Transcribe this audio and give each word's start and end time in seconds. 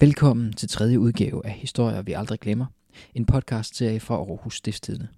Velkommen 0.00 0.52
til 0.52 0.68
tredje 0.68 1.00
udgave 1.00 1.46
af 1.46 1.52
Historier, 1.52 2.02
vi 2.02 2.12
aldrig 2.12 2.40
glemmer. 2.40 2.66
En 3.14 3.26
podcast-serie 3.26 4.00
fra 4.00 4.14
Aarhus 4.14 4.56
Stiftstidende. 4.56 5.08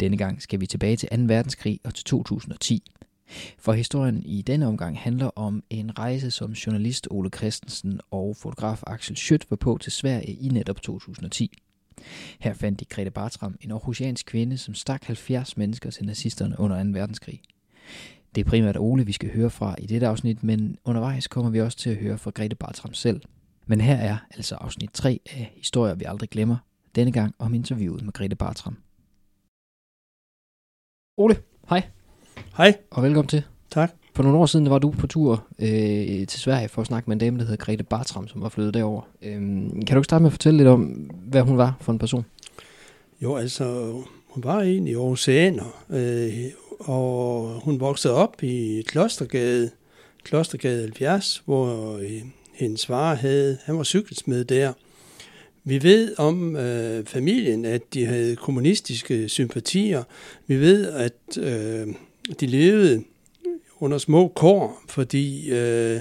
Denne 0.00 0.16
gang 0.16 0.42
skal 0.42 0.60
vi 0.60 0.66
tilbage 0.66 0.96
til 0.96 1.08
2. 1.08 1.16
verdenskrig 1.16 1.80
og 1.84 1.94
til 1.94 2.04
2010. 2.04 2.82
For 3.58 3.72
historien 3.72 4.22
i 4.26 4.42
denne 4.42 4.66
omgang 4.66 4.98
handler 4.98 5.26
om 5.26 5.62
en 5.70 5.98
rejse, 5.98 6.30
som 6.30 6.52
journalist 6.52 7.08
Ole 7.10 7.30
Christensen 7.30 8.00
og 8.10 8.36
fotograf 8.36 8.82
Axel 8.86 9.16
Schødt 9.16 9.50
var 9.50 9.56
på 9.56 9.78
til 9.80 9.92
Sverige 9.92 10.34
i 10.34 10.48
netop 10.48 10.82
2010. 10.82 11.58
Her 12.38 12.54
fandt 12.54 12.80
de 12.80 12.84
Grete 12.84 13.10
Bartram, 13.10 13.56
en 13.60 13.70
aarhusiansk 13.70 14.26
kvinde, 14.26 14.58
som 14.58 14.74
stak 14.74 15.04
70 15.04 15.56
mennesker 15.56 15.90
til 15.90 16.06
nazisterne 16.06 16.60
under 16.60 16.84
2. 16.84 16.90
verdenskrig. 16.90 17.40
Det 18.34 18.46
er 18.46 18.50
primært 18.50 18.76
Ole, 18.76 19.06
vi 19.06 19.12
skal 19.12 19.32
høre 19.34 19.50
fra 19.50 19.74
i 19.78 19.86
dette 19.86 20.06
afsnit, 20.06 20.44
men 20.44 20.76
undervejs 20.84 21.26
kommer 21.26 21.50
vi 21.50 21.60
også 21.60 21.78
til 21.78 21.90
at 21.90 21.96
høre 21.96 22.18
fra 22.18 22.30
Grete 22.30 22.56
Bartram 22.56 22.94
selv. 22.94 23.20
Men 23.70 23.80
her 23.80 23.96
er 23.96 24.16
altså 24.34 24.54
afsnit 24.54 24.90
3 24.92 25.20
af 25.26 25.52
Historier, 25.56 25.94
vi 25.94 26.04
aldrig 26.04 26.30
glemmer. 26.30 26.56
Denne 26.94 27.12
gang 27.12 27.34
om 27.38 27.54
interviewet 27.54 28.02
med 28.02 28.12
Grete 28.12 28.36
Bartram. 28.36 28.76
Ole, 31.16 31.36
hej. 31.68 31.82
Hej. 32.56 32.76
Og 32.90 33.02
velkommen 33.02 33.28
til. 33.28 33.42
Tak. 33.70 33.90
For 34.14 34.22
nogle 34.22 34.38
år 34.38 34.46
siden 34.46 34.70
var 34.70 34.78
du 34.78 34.90
på 34.90 35.06
tur 35.06 35.46
øh, 35.58 36.26
til 36.26 36.40
Sverige 36.40 36.68
for 36.68 36.80
at 36.80 36.86
snakke 36.86 37.10
med 37.10 37.16
en 37.16 37.20
dame, 37.20 37.38
der 37.38 37.44
hedder 37.44 37.64
Grete 37.64 37.84
Bartram, 37.84 38.28
som 38.28 38.42
var 38.42 38.48
flyttet 38.48 38.74
derover. 38.74 39.02
Øhm, 39.22 39.82
kan 39.84 39.94
du 39.94 40.00
ikke 40.00 40.04
starte 40.04 40.22
med 40.22 40.28
at 40.28 40.32
fortælle 40.32 40.56
lidt 40.56 40.68
om, 40.68 40.82
hvad 41.24 41.42
hun 41.42 41.58
var 41.58 41.76
for 41.80 41.92
en 41.92 41.98
person? 41.98 42.24
Jo, 43.22 43.36
altså, 43.36 43.92
hun 44.28 44.44
var 44.44 44.60
egentlig 44.60 44.98
oceaner, 44.98 45.84
øh, 45.90 46.44
og 46.80 47.48
hun 47.64 47.80
voksede 47.80 48.14
op 48.14 48.42
i 48.42 48.82
Klostergade, 48.86 49.70
Klostergade 50.24 50.80
70, 50.80 51.42
hvor 51.46 51.96
øh, 51.96 52.22
hendes 52.58 52.86
far 52.86 53.14
havde, 53.14 53.58
han 53.64 53.76
var 53.76 53.84
cykelsmed 53.84 54.44
der. 54.44 54.72
Vi 55.64 55.82
ved 55.82 56.14
om 56.18 56.56
øh, 56.56 57.04
familien, 57.04 57.64
at 57.64 57.94
de 57.94 58.06
havde 58.06 58.36
kommunistiske 58.36 59.28
sympatier. 59.28 60.02
Vi 60.46 60.56
ved, 60.56 60.86
at 60.86 61.38
øh, 61.38 61.94
de 62.40 62.46
levede 62.46 63.04
under 63.80 63.98
små 63.98 64.28
kår, 64.28 64.82
fordi 64.88 65.50
øh, 65.50 66.00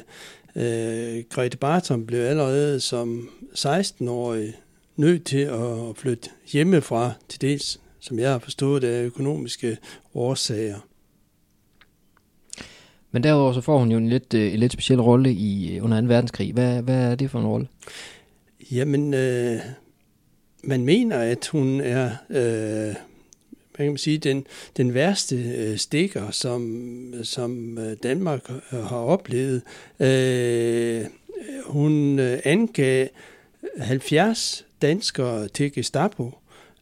øh, 0.55 1.23
Grete 1.29 1.57
Barton 1.57 2.05
blev 2.05 2.19
allerede 2.19 2.79
som 2.79 3.29
16-årig 3.55 4.53
nødt 4.95 5.25
til 5.25 5.41
at 5.41 5.97
flytte 5.97 6.29
hjemmefra, 6.51 7.11
til 7.29 7.41
dels, 7.41 7.79
som 7.99 8.19
jeg 8.19 8.31
har 8.31 8.39
forstået, 8.39 8.83
af 8.83 9.03
økonomiske 9.03 9.77
årsager. 10.13 10.79
Men 13.11 13.23
derudover 13.23 13.53
så 13.53 13.61
får 13.61 13.77
hun 13.77 13.91
jo 13.91 13.97
en 13.97 14.09
lidt, 14.09 14.33
øh, 14.33 14.53
en 14.53 14.59
lidt 14.59 14.73
speciel 14.73 15.01
rolle 15.01 15.33
i 15.33 15.75
øh, 15.75 15.83
under 15.83 16.01
2. 16.01 16.07
verdenskrig. 16.07 16.53
Hvad, 16.53 16.81
hvad 16.81 17.11
er 17.11 17.15
det 17.15 17.31
for 17.31 17.39
en 17.39 17.45
rolle? 17.45 17.67
Jamen, 18.71 19.13
øh, 19.13 19.59
man 20.63 20.85
mener, 20.85 21.17
at 21.17 21.47
hun 21.47 21.81
er 21.81 22.11
øh, 22.29 22.95
hvad 23.77 23.85
kan 23.85 23.91
man 23.91 23.97
sige, 23.97 24.17
den, 24.17 24.45
den 24.77 24.93
værste 24.93 25.35
øh, 25.35 25.77
stikker, 25.77 26.31
som, 26.31 27.13
som 27.23 27.77
øh, 27.77 27.97
Danmark 28.03 28.49
øh, 28.49 28.83
har 28.83 28.97
oplevet. 28.97 29.61
Øh, 29.99 31.05
hun 31.65 32.19
øh, 32.19 32.39
angav 32.43 33.07
70 33.77 34.65
danskere 34.81 35.47
til 35.47 35.73
Gestapo, 35.73 36.31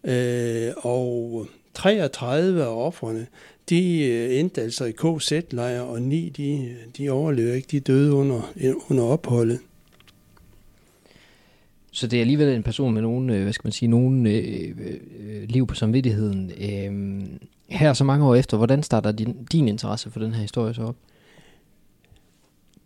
øh, 0.03 0.71
og 0.77 1.47
33 1.73 2.63
af 2.63 2.85
offrene, 2.85 3.27
de 3.69 4.03
øh, 4.03 4.39
endte 4.39 4.61
altså 4.61 4.85
i 4.85 4.91
KZ-lejre, 4.91 5.83
og 5.83 6.01
ni 6.01 6.29
de, 6.29 6.75
de 6.97 7.09
overlevede 7.09 7.55
ikke, 7.55 7.67
de 7.71 7.79
døde 7.79 8.13
under, 8.13 8.51
under 8.89 9.03
opholdet. 9.03 9.59
Så 11.91 12.07
det 12.07 12.17
er 12.17 12.21
alligevel 12.21 12.55
en 12.55 12.63
person 12.63 12.93
med 12.93 13.01
nogen, 13.01 13.29
øh, 13.29 13.43
hvad 13.43 13.53
skal 13.53 13.67
man 13.67 13.71
sige, 13.71 13.89
nogen 13.89 14.27
øh, 14.27 14.73
øh, 14.79 14.93
øh 15.19 15.49
liv 15.49 15.67
på 15.67 15.75
samvittigheden. 15.75 16.51
Øh, 16.51 17.23
her 17.67 17.93
så 17.93 18.03
mange 18.03 18.25
år 18.25 18.35
efter, 18.35 18.57
hvordan 18.57 18.83
starter 18.83 19.11
din, 19.11 19.45
din 19.51 19.67
interesse 19.67 20.11
for 20.11 20.19
den 20.19 20.33
her 20.33 20.41
historie 20.41 20.73
så 20.73 20.83
op? 20.83 20.95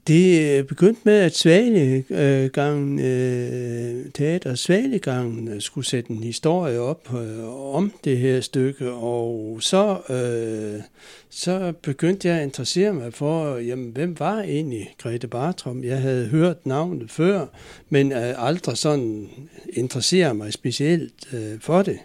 Det 0.10 0.58
øh, 0.58 0.66
begyndte 0.66 1.02
med, 1.04 1.20
at 1.20 1.36
Svalegangen, 1.36 3.00
øh, 3.00 4.06
øh, 4.06 4.12
teater 4.14 4.56
Svalegangen 4.56 5.48
øh, 5.48 5.62
skulle 5.62 5.88
sætte 5.88 6.12
en 6.12 6.24
historie 6.24 6.80
op 6.80 7.14
øh, 7.14 7.76
om 7.76 7.94
det 8.04 8.18
her 8.18 8.42
stykke, 8.42 8.92
og 8.92 9.58
så, 9.62 9.98
øh, 10.10 10.82
så 11.30 11.74
begyndte 11.82 12.28
jeg 12.28 12.38
at 12.38 12.44
interessere 12.44 12.94
mig 12.94 13.14
for, 13.14 13.58
jamen, 13.58 13.92
hvem 13.92 14.20
var 14.20 14.42
egentlig 14.42 14.96
Grete 14.98 15.28
Bartram? 15.28 15.84
Jeg 15.84 16.02
havde 16.02 16.26
hørt 16.26 16.66
navnet 16.66 17.12
før, 17.12 17.46
men 17.90 18.12
øh, 18.12 18.48
aldrig 18.48 18.78
sådan 18.78 19.30
interesseret 19.74 20.36
mig 20.36 20.54
specielt 20.54 21.34
øh, 21.34 21.60
for 21.60 21.82
det. 21.82 21.98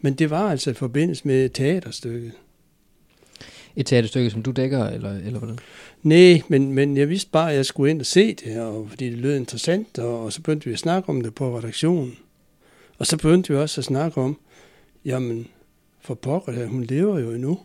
Men 0.00 0.14
det 0.14 0.30
var 0.30 0.50
altså 0.50 0.70
i 0.70 0.74
forbindelse 0.74 1.28
med 1.28 1.48
teaterstykket. 1.48 2.32
Et 3.78 3.86
teaterstykke, 3.86 4.30
som 4.30 4.42
du 4.42 4.50
dækker, 4.50 4.86
eller, 4.86 5.12
eller 5.12 5.38
hvordan? 5.38 5.58
Nej, 6.02 6.42
men, 6.48 6.72
men 6.72 6.96
jeg 6.96 7.08
vidste 7.08 7.30
bare, 7.30 7.50
at 7.50 7.56
jeg 7.56 7.66
skulle 7.66 7.90
ind 7.90 8.00
og 8.00 8.06
se 8.06 8.34
det, 8.34 8.60
og 8.60 8.86
fordi 8.88 9.10
det 9.10 9.18
lød 9.18 9.36
interessant, 9.36 9.98
og, 9.98 10.24
og 10.24 10.32
så 10.32 10.42
begyndte 10.42 10.66
vi 10.66 10.72
at 10.72 10.78
snakke 10.78 11.08
om 11.08 11.20
det 11.20 11.34
på 11.34 11.58
redaktionen. 11.58 12.16
Og 12.98 13.06
så 13.06 13.16
begyndte 13.16 13.52
vi 13.52 13.58
også 13.58 13.80
at 13.80 13.84
snakke 13.84 14.20
om, 14.20 14.38
jamen, 15.04 15.46
for 16.00 16.14
pokker, 16.14 16.66
hun 16.66 16.84
lever 16.84 17.18
jo 17.18 17.32
endnu. 17.32 17.58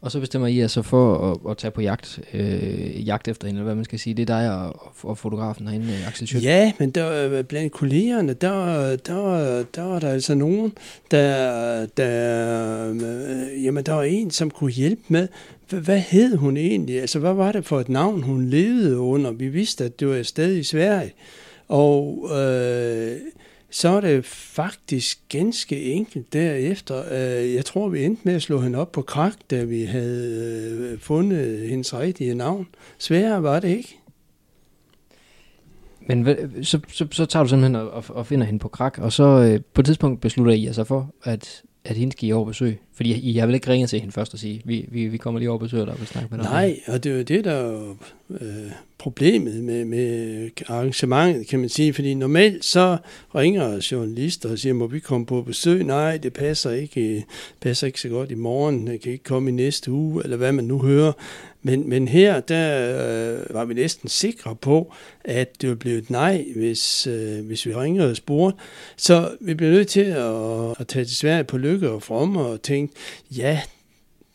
Og 0.00 0.12
så 0.12 0.20
bestemmer 0.20 0.48
I 0.48 0.60
altså 0.60 0.82
for 0.82 1.30
at, 1.30 1.50
at 1.50 1.56
tage 1.56 1.70
på 1.70 1.80
jagt, 1.80 2.20
øh, 2.34 3.06
jagt 3.06 3.28
efter 3.28 3.46
hende, 3.46 3.58
eller 3.58 3.64
hvad 3.64 3.74
man 3.74 3.84
skal 3.84 3.98
sige. 3.98 4.14
Det 4.14 4.30
er 4.30 4.40
dig 4.40 4.54
og, 4.54 4.92
og 5.02 5.18
fotografen 5.18 5.66
herinde, 5.66 5.86
øh, 5.86 6.08
Axel 6.08 6.26
Schødt. 6.26 6.44
Ja, 6.44 6.72
men 6.78 6.90
der, 6.90 7.30
øh, 7.30 7.44
blandt 7.44 7.72
kollegerne, 7.72 8.32
der, 8.32 8.96
der, 8.96 9.64
der 9.74 9.82
var 9.82 9.98
der 9.98 10.08
altså 10.08 10.34
nogen, 10.34 10.72
der, 11.10 11.86
der, 11.86 12.90
øh, 12.90 13.64
jamen, 13.64 13.84
der 13.84 13.92
var 13.92 14.02
en, 14.02 14.30
som 14.30 14.50
kunne 14.50 14.72
hjælpe 14.72 15.02
med, 15.08 15.28
hvad 15.68 15.98
hed 15.98 16.36
hun 16.36 16.56
egentlig? 16.56 17.00
Altså, 17.00 17.18
hvad 17.18 17.34
var 17.34 17.52
det 17.52 17.64
for 17.64 17.80
et 17.80 17.88
navn, 17.88 18.22
hun 18.22 18.46
levede 18.46 18.98
under? 18.98 19.30
Vi 19.30 19.48
vidste, 19.48 19.84
at 19.84 20.00
det 20.00 20.08
var 20.08 20.16
et 20.16 20.26
sted 20.26 20.56
i 20.56 20.62
Sverige. 20.62 21.12
Og 21.68 22.28
øh, 22.32 23.16
så 23.70 23.88
er 23.88 24.00
det 24.00 24.24
faktisk 24.24 25.18
ganske 25.28 25.82
enkelt 25.82 26.32
derefter. 26.32 27.02
Øh, 27.12 27.54
jeg 27.54 27.64
tror, 27.64 27.88
vi 27.88 28.04
endte 28.04 28.22
med 28.24 28.34
at 28.34 28.42
slå 28.42 28.60
hende 28.60 28.78
op 28.78 28.92
på 28.92 29.02
krak, 29.02 29.34
da 29.50 29.64
vi 29.64 29.82
havde 29.82 30.90
øh, 30.92 30.98
fundet 30.98 31.68
hendes 31.68 31.94
rigtige 31.94 32.34
navn. 32.34 32.66
Sværere 32.98 33.42
var 33.42 33.60
det 33.60 33.68
ikke. 33.68 33.98
Men 36.00 36.26
så, 36.64 36.80
så, 36.88 37.06
så 37.10 37.26
tager 37.26 37.42
du 37.42 37.48
simpelthen 37.48 37.76
og, 37.76 38.04
og 38.08 38.26
finder 38.26 38.46
hende 38.46 38.58
på 38.58 38.68
krak, 38.68 38.98
og 38.98 39.12
så 39.12 39.24
øh, 39.24 39.60
på 39.74 39.80
et 39.80 39.84
tidspunkt 39.84 40.20
beslutter 40.20 40.52
I 40.52 40.66
altså 40.66 40.84
for, 40.84 41.14
at 41.24 41.62
at 41.84 41.96
hende 41.96 42.12
skal 42.12 42.28
I 42.28 42.32
over 42.32 42.44
besøg? 42.44 42.80
Fordi 42.94 43.30
I 43.30 43.36
har 43.36 43.46
vel 43.46 43.54
ikke 43.54 43.70
ringet 43.70 43.90
til 43.90 44.00
hende 44.00 44.12
først 44.12 44.34
og 44.34 44.38
sige, 44.38 44.62
vi, 44.64 44.88
vi, 44.88 45.06
vi 45.06 45.16
kommer 45.16 45.38
lige 45.38 45.50
over 45.50 45.58
besøg 45.58 45.88
og 45.88 45.98
vil 45.98 46.06
snakke 46.06 46.28
med 46.30 46.44
dig? 46.44 46.50
Nej, 46.50 46.80
og 46.86 47.04
det 47.04 47.12
er 47.12 47.16
jo 47.16 47.22
det, 47.22 47.44
der 47.44 47.52
er 47.52 47.94
øh, 48.30 48.72
problemet 48.98 49.64
med, 49.64 49.84
med 49.84 50.50
arrangementet, 50.66 51.46
kan 51.46 51.60
man 51.60 51.68
sige. 51.68 51.94
Fordi 51.94 52.14
normalt 52.14 52.64
så 52.64 52.96
ringer 53.34 53.88
journalister 53.92 54.50
og 54.50 54.58
siger, 54.58 54.72
må 54.72 54.86
vi 54.86 55.00
komme 55.00 55.26
på 55.26 55.42
besøg? 55.42 55.84
Nej, 55.84 56.16
det 56.16 56.32
passer 56.32 56.70
ikke, 56.70 57.24
passer 57.60 57.86
ikke 57.86 58.00
så 58.00 58.08
godt 58.08 58.30
i 58.30 58.34
morgen, 58.34 58.88
jeg 58.88 59.00
kan 59.00 59.12
ikke 59.12 59.24
komme 59.24 59.50
i 59.50 59.52
næste 59.52 59.92
uge, 59.92 60.24
eller 60.24 60.36
hvad 60.36 60.52
man 60.52 60.64
nu 60.64 60.78
hører. 60.78 61.12
Men, 61.62 61.88
men 61.88 62.08
her, 62.08 62.40
der 62.40 63.40
øh, 63.40 63.54
var 63.54 63.64
vi 63.64 63.74
næsten 63.74 64.08
sikre 64.08 64.56
på, 64.56 64.92
at 65.24 65.62
det 65.62 65.68
ville 65.68 65.78
blive 65.78 65.98
et 65.98 66.10
nej, 66.10 66.44
hvis, 66.56 67.06
øh, 67.06 67.46
hvis 67.46 67.66
vi 67.66 67.74
ringede 67.74 68.10
og 68.10 68.16
spurgte. 68.16 68.58
Så 68.96 69.36
vi 69.40 69.54
blev 69.54 69.70
nødt 69.70 69.88
til 69.88 70.00
at, 70.00 70.80
at 70.80 70.86
tage 70.88 71.04
til 71.04 71.16
Sverige 71.16 71.44
på 71.44 71.58
lykke 71.58 71.90
og 71.90 72.02
fromme 72.02 72.40
og 72.40 72.62
tænke, 72.62 72.94
ja, 73.30 73.60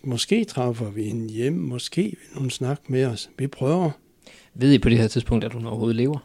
måske 0.04 0.46
træffer 0.46 0.90
vi 0.90 1.04
hende 1.04 1.34
hjem, 1.34 1.54
måske 1.54 2.02
vil 2.02 2.40
hun 2.40 2.50
snakke 2.50 2.84
med 2.88 3.06
os. 3.06 3.30
Vi 3.38 3.48
prøver. 3.48 4.03
Ved 4.56 4.74
I 4.74 4.80
på 4.80 4.90
det 4.90 4.98
her 4.98 5.08
tidspunkt, 5.08 5.46
at 5.46 5.54
hun 5.54 5.66
overhovedet 5.66 5.96
lever? 5.96 6.18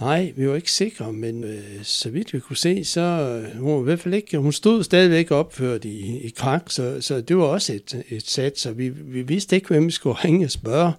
Nej, 0.00 0.32
vi 0.36 0.48
var 0.48 0.54
ikke 0.54 0.72
sikre, 0.72 1.12
men 1.12 1.44
øh, 1.44 1.60
så 1.82 2.10
vidt 2.10 2.34
vi 2.34 2.40
kunne 2.40 2.56
se, 2.56 2.84
så 2.84 3.00
øh, 3.00 3.60
hun 3.60 3.74
var 3.74 3.80
i 3.80 3.84
hvert 3.84 4.00
fald 4.00 4.14
ikke, 4.14 4.38
hun 4.38 4.52
stod 4.52 4.84
stadigvæk 4.84 5.30
opført 5.30 5.84
i, 5.84 6.18
i 6.18 6.32
krak, 6.36 6.62
så, 6.68 6.96
så 7.00 7.20
det 7.20 7.36
var 7.36 7.44
også 7.44 7.72
et, 7.72 8.02
et 8.08 8.26
sat, 8.26 8.58
så 8.58 8.72
vi, 8.72 8.88
vi 8.88 9.22
vidste 9.22 9.56
ikke, 9.56 9.68
hvem 9.68 9.86
vi 9.86 9.90
skulle 9.90 10.16
ringe 10.24 10.46
og 10.46 10.50
spørge, 10.50 10.92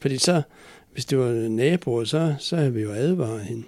fordi 0.00 0.18
så, 0.18 0.42
hvis 0.92 1.04
det 1.04 1.18
var 1.18 1.48
naboer, 1.48 2.04
så, 2.04 2.34
så 2.38 2.56
havde 2.56 2.72
vi 2.72 2.82
jo 2.82 2.92
advaret 2.92 3.40
hende. 3.40 3.62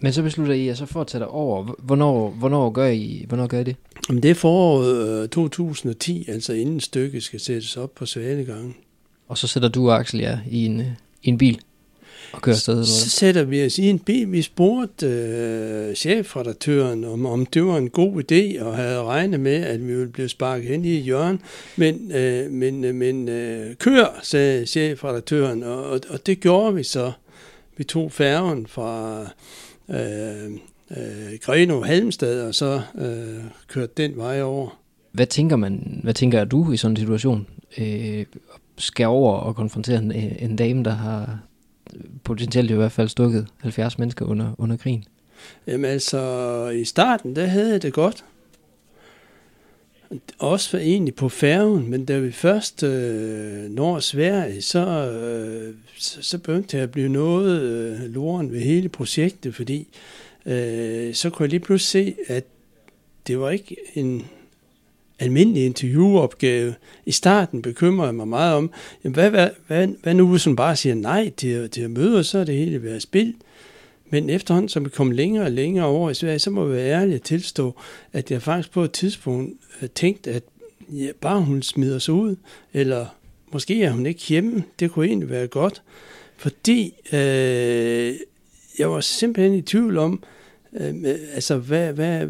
Men 0.00 0.12
så 0.12 0.22
beslutter 0.22 0.54
I 0.54 0.68
at 0.68 0.78
så 0.78 0.86
fortsætter 0.86 1.26
over. 1.26 1.74
Hvornår, 1.78 2.30
hvornår, 2.30 2.70
gør 2.70 2.86
I, 2.86 3.24
hvornår 3.28 3.46
gør 3.46 3.60
I 3.60 3.64
det? 3.64 3.76
Jamen 4.08 4.22
det 4.22 4.30
er 4.30 4.34
foråret 4.34 5.30
2010, 5.30 6.24
altså 6.28 6.52
inden 6.52 6.80
stykket 6.80 7.22
skal 7.22 7.40
sættes 7.40 7.76
op 7.76 7.94
på 7.94 8.06
Svalegangen. 8.06 8.74
Og 9.28 9.38
så 9.38 9.46
sætter 9.46 9.68
du 9.68 9.90
Axel 9.90 10.20
jer 10.20 10.38
i 10.50 10.66
en, 10.66 10.82
i 11.22 11.28
en 11.28 11.38
bil? 11.38 11.60
og 12.32 12.42
køre 12.42 12.54
afsted? 12.54 12.84
Så 12.84 13.10
sætter 13.10 13.42
vi 13.42 13.66
os 13.66 13.78
i 13.78 13.88
en 13.88 13.98
bil. 13.98 14.32
Vi 14.32 14.42
spurgte 14.42 15.06
øh, 15.06 15.94
chefredaktøren, 15.94 17.04
om, 17.04 17.26
om 17.26 17.46
det 17.46 17.64
var 17.64 17.76
en 17.76 17.90
god 17.90 18.22
idé, 18.32 18.64
og 18.64 18.76
havde 18.76 19.02
regnet 19.02 19.40
med, 19.40 19.54
at 19.54 19.88
vi 19.88 19.94
ville 19.94 20.12
blive 20.12 20.28
sparket 20.28 20.70
ind 20.70 20.86
i 20.86 21.00
hjørnet. 21.00 21.40
Men, 21.76 22.12
øh, 22.12 22.50
men, 22.50 22.94
men 22.94 23.28
øh, 23.28 23.74
kør, 23.74 24.20
sagde 24.22 24.66
chefredaktøren, 24.66 25.62
og, 25.62 25.84
og, 25.84 26.00
og 26.08 26.26
det 26.26 26.40
gjorde 26.40 26.74
vi 26.74 26.82
så. 26.82 27.12
vi 27.76 27.84
tog 27.84 28.12
færgen 28.12 28.66
fra 28.66 29.20
øh, 29.90 30.50
øh, 30.90 31.38
Greno 31.42 31.82
Halmstad, 31.82 32.42
og 32.42 32.54
så 32.54 32.80
øh, 32.98 33.44
kørte 33.68 33.92
den 33.96 34.16
vej 34.16 34.42
over. 34.42 34.78
Hvad 35.12 35.26
tænker 35.26 35.56
man, 35.56 36.00
hvad 36.02 36.14
tænker 36.14 36.44
du 36.44 36.72
i 36.72 36.76
sådan 36.76 36.92
en 36.92 36.96
situation? 36.96 37.46
Øh, 37.78 38.24
skal 38.78 39.06
over 39.06 39.32
og 39.32 39.56
konfrontere 39.56 39.98
en, 39.98 40.12
en 40.12 40.56
dame, 40.56 40.84
der 40.84 40.90
har 40.90 41.38
potentielt 42.24 42.70
i 42.70 42.74
hvert 42.74 42.92
fald 42.92 43.08
stukket 43.08 43.46
70 43.60 43.98
mennesker 43.98 44.26
under, 44.26 44.54
under 44.58 44.76
krigen? 44.76 45.04
Jamen 45.66 45.90
altså, 45.90 46.68
i 46.68 46.84
starten, 46.84 47.36
der 47.36 47.46
havde 47.46 47.72
jeg 47.72 47.82
det 47.82 47.92
godt. 47.92 48.24
Også 50.38 50.70
for 50.70 50.78
egentlig 50.78 51.14
på 51.14 51.28
færgen, 51.28 51.90
men 51.90 52.04
da 52.04 52.18
vi 52.18 52.32
først 52.32 52.82
øh, 52.82 53.70
når 53.70 53.98
Sverige, 53.98 54.62
så, 54.62 54.86
øh, 54.86 55.74
så, 55.98 56.22
så 56.22 56.38
begyndte 56.38 56.76
jeg 56.76 56.82
at 56.82 56.90
blive 56.90 57.08
noget 57.08 57.60
øh, 57.60 58.00
loren 58.00 58.52
ved 58.52 58.60
hele 58.60 58.88
projektet, 58.88 59.54
fordi 59.54 59.88
øh, 60.46 61.14
så 61.14 61.30
kunne 61.30 61.44
jeg 61.44 61.50
lige 61.50 61.60
pludselig 61.60 62.14
se, 62.16 62.32
at 62.34 62.44
det 63.26 63.40
var 63.40 63.50
ikke 63.50 63.76
en 63.94 64.26
almindelig 65.22 65.64
interviewopgave. 65.64 66.74
I 67.06 67.12
starten 67.12 67.62
bekymrede 67.62 68.06
jeg 68.06 68.14
mig 68.14 68.28
meget 68.28 68.54
om, 68.54 68.70
jamen 69.04 69.14
hvad, 69.14 69.30
hvad, 69.30 69.48
hvad, 69.66 69.88
hvad 70.02 70.14
nu 70.14 70.28
hvis 70.28 70.44
hun 70.44 70.56
bare 70.56 70.76
siger 70.76 70.94
nej 70.94 71.30
til, 71.36 71.70
til 71.70 71.82
at 71.82 71.90
møde, 71.90 72.24
så 72.24 72.38
er 72.38 72.44
det 72.44 72.54
hele 72.54 72.82
været 72.82 73.02
spild. 73.02 73.34
Men 74.10 74.30
efterhånden, 74.30 74.68
som 74.68 74.84
vi 74.84 74.90
kom 74.90 75.10
længere 75.10 75.44
og 75.44 75.50
længere 75.50 75.86
over 75.86 76.10
i 76.10 76.14
Sverige, 76.14 76.38
så 76.38 76.50
må 76.50 76.62
jeg 76.62 76.72
være 76.72 77.00
ærlig 77.00 77.14
at 77.14 77.22
tilstå, 77.22 77.74
at 78.12 78.30
jeg 78.30 78.42
faktisk 78.42 78.70
på 78.72 78.82
et 78.82 78.92
tidspunkt 78.92 79.52
øh, 79.82 79.88
tænkte, 79.88 80.30
at 80.30 80.42
ja, 80.92 81.08
bare 81.20 81.40
hun 81.40 81.62
smider 81.62 81.98
sig 81.98 82.14
ud, 82.14 82.36
eller 82.72 83.06
måske 83.52 83.82
er 83.82 83.90
hun 83.90 84.06
ikke 84.06 84.26
hjemme, 84.28 84.62
det 84.80 84.90
kunne 84.90 85.06
egentlig 85.06 85.30
være 85.30 85.46
godt. 85.46 85.82
Fordi 86.36 86.94
øh, 87.12 88.14
jeg 88.78 88.90
var 88.90 89.00
simpelthen 89.00 89.54
i 89.54 89.62
tvivl 89.62 89.98
om, 89.98 90.22
øh, 90.80 90.94
altså 91.34 91.56
hvad, 91.56 91.92
hvad, 91.92 92.26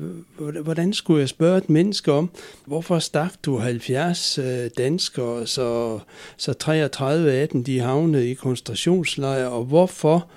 hvordan 0.63 0.93
skulle 0.93 1.21
jeg 1.21 1.29
spørge 1.29 1.59
et 1.59 1.71
menneske 1.71 2.13
om, 2.13 2.31
hvorfor 2.67 2.99
stak 2.99 3.33
du 3.45 3.59
70 3.59 4.39
øh, 4.39 4.71
danskere, 4.79 5.47
så, 5.47 5.99
så 6.37 6.53
33 6.53 7.33
af 7.33 7.49
dem 7.49 7.65
de 7.65 7.81
havnede 7.81 8.31
i 8.31 8.35
koncentrationslejre, 8.35 9.49
og 9.49 9.65
hvorfor 9.65 10.29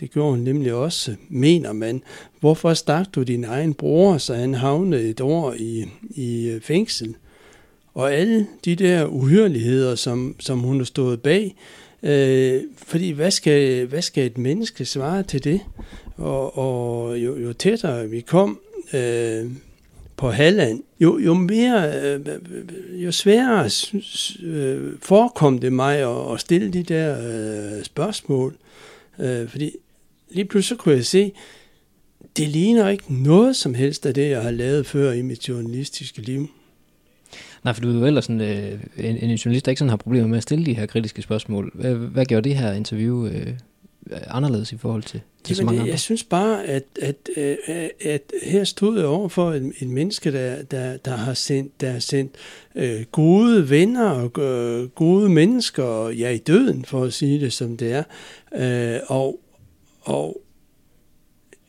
det 0.00 0.10
gjorde 0.10 0.30
hun 0.30 0.38
nemlig 0.38 0.72
også, 0.72 1.14
mener 1.28 1.72
man. 1.72 2.02
Hvorfor 2.40 2.74
stak 2.74 3.06
du 3.14 3.22
din 3.22 3.44
egen 3.44 3.74
bror, 3.74 4.18
så 4.18 4.34
han 4.34 4.54
havnede 4.54 5.08
et 5.08 5.20
år 5.20 5.54
i, 5.58 5.84
i 6.10 6.48
øh, 6.48 6.60
fængsel? 6.60 7.14
Og 7.94 8.14
alle 8.14 8.46
de 8.64 8.76
der 8.76 9.06
uhyrligheder, 9.06 9.94
som, 9.94 10.36
som 10.38 10.58
hun 10.58 10.78
har 10.78 10.84
stået 10.84 11.22
bag, 11.22 11.56
øh, 12.02 12.62
fordi 12.76 13.10
hvad 13.10 13.30
skal, 13.30 13.86
hvad 13.86 14.02
skal 14.02 14.26
et 14.26 14.38
menneske 14.38 14.84
svare 14.84 15.22
til 15.22 15.44
det? 15.44 15.60
Og, 16.16 16.58
og 16.58 17.18
jo, 17.18 17.38
jo 17.38 17.52
tættere 17.52 18.08
vi 18.08 18.20
kom 18.20 18.60
øh, 18.94 19.50
på 20.16 20.30
Halland, 20.30 20.82
jo, 21.00 21.18
jo 21.18 21.34
mere, 21.34 21.92
øh, 22.04 22.20
jo 23.04 23.12
sværere 23.12 23.70
øh, 24.42 24.92
forekom 25.02 25.58
det 25.58 25.72
mig 25.72 25.98
at, 25.98 26.32
at 26.32 26.40
stille 26.40 26.72
de 26.72 26.82
der 26.82 27.18
øh, 27.76 27.84
spørgsmål. 27.84 28.56
Øh, 29.18 29.48
fordi 29.48 29.72
lige 30.30 30.44
pludselig 30.44 30.78
kunne 30.78 30.94
jeg 30.94 31.06
se, 31.06 31.32
det 32.36 32.48
ligner 32.48 32.88
ikke 32.88 33.14
noget 33.14 33.56
som 33.56 33.74
helst 33.74 34.06
af 34.06 34.14
det, 34.14 34.30
jeg 34.30 34.42
har 34.42 34.50
lavet 34.50 34.86
før 34.86 35.12
i 35.12 35.22
mit 35.22 35.48
journalistiske 35.48 36.20
liv. 36.20 36.48
Nej, 37.64 37.72
for 37.72 37.80
du 37.80 37.90
er 37.90 37.94
jo 37.94 38.06
ellers 38.06 38.24
sådan, 38.24 38.40
øh, 38.40 38.80
en, 38.96 39.16
en 39.16 39.36
journalist, 39.36 39.66
der 39.66 39.72
ikke 39.72 39.78
sådan 39.78 39.90
har 39.90 39.96
problemer 39.96 40.28
med 40.28 40.36
at 40.36 40.42
stille 40.42 40.66
de 40.66 40.74
her 40.74 40.86
kritiske 40.86 41.22
spørgsmål. 41.22 41.70
Hvad, 41.74 41.94
hvad 41.94 42.24
gjorde 42.24 42.48
det 42.48 42.58
her 42.58 42.72
interview 42.72 43.26
øh, 43.26 43.52
anderledes 44.26 44.72
i 44.72 44.76
forhold 44.76 45.02
til, 45.02 45.20
til 45.44 45.56
så 45.56 45.64
mange 45.64 45.80
det, 45.80 45.88
Jeg 45.88 46.00
synes 46.00 46.24
bare, 46.24 46.64
at, 46.64 46.84
at, 47.00 47.16
at, 47.36 47.56
øh, 47.68 47.88
at 48.00 48.32
her 48.42 48.64
stod 48.64 48.98
jeg 48.98 49.06
over 49.06 49.28
for 49.28 49.52
et, 49.52 49.72
et 49.80 49.88
menneske, 49.88 50.32
der, 50.32 50.62
der, 50.62 50.96
der 50.96 51.16
har 51.16 51.34
sendt, 51.34 51.80
der 51.80 51.90
har 51.90 51.98
sendt 51.98 52.34
øh, 52.74 53.04
gode 53.12 53.70
venner 53.70 54.10
og 54.10 54.42
øh, 54.42 54.88
gode 54.88 55.28
mennesker, 55.28 56.08
ja 56.08 56.30
i 56.30 56.38
døden 56.38 56.84
for 56.84 57.04
at 57.04 57.12
sige 57.12 57.40
det 57.40 57.52
som 57.52 57.76
det 57.76 57.92
er, 57.92 58.04
øh, 58.94 59.00
og, 59.06 59.40
og 60.00 60.42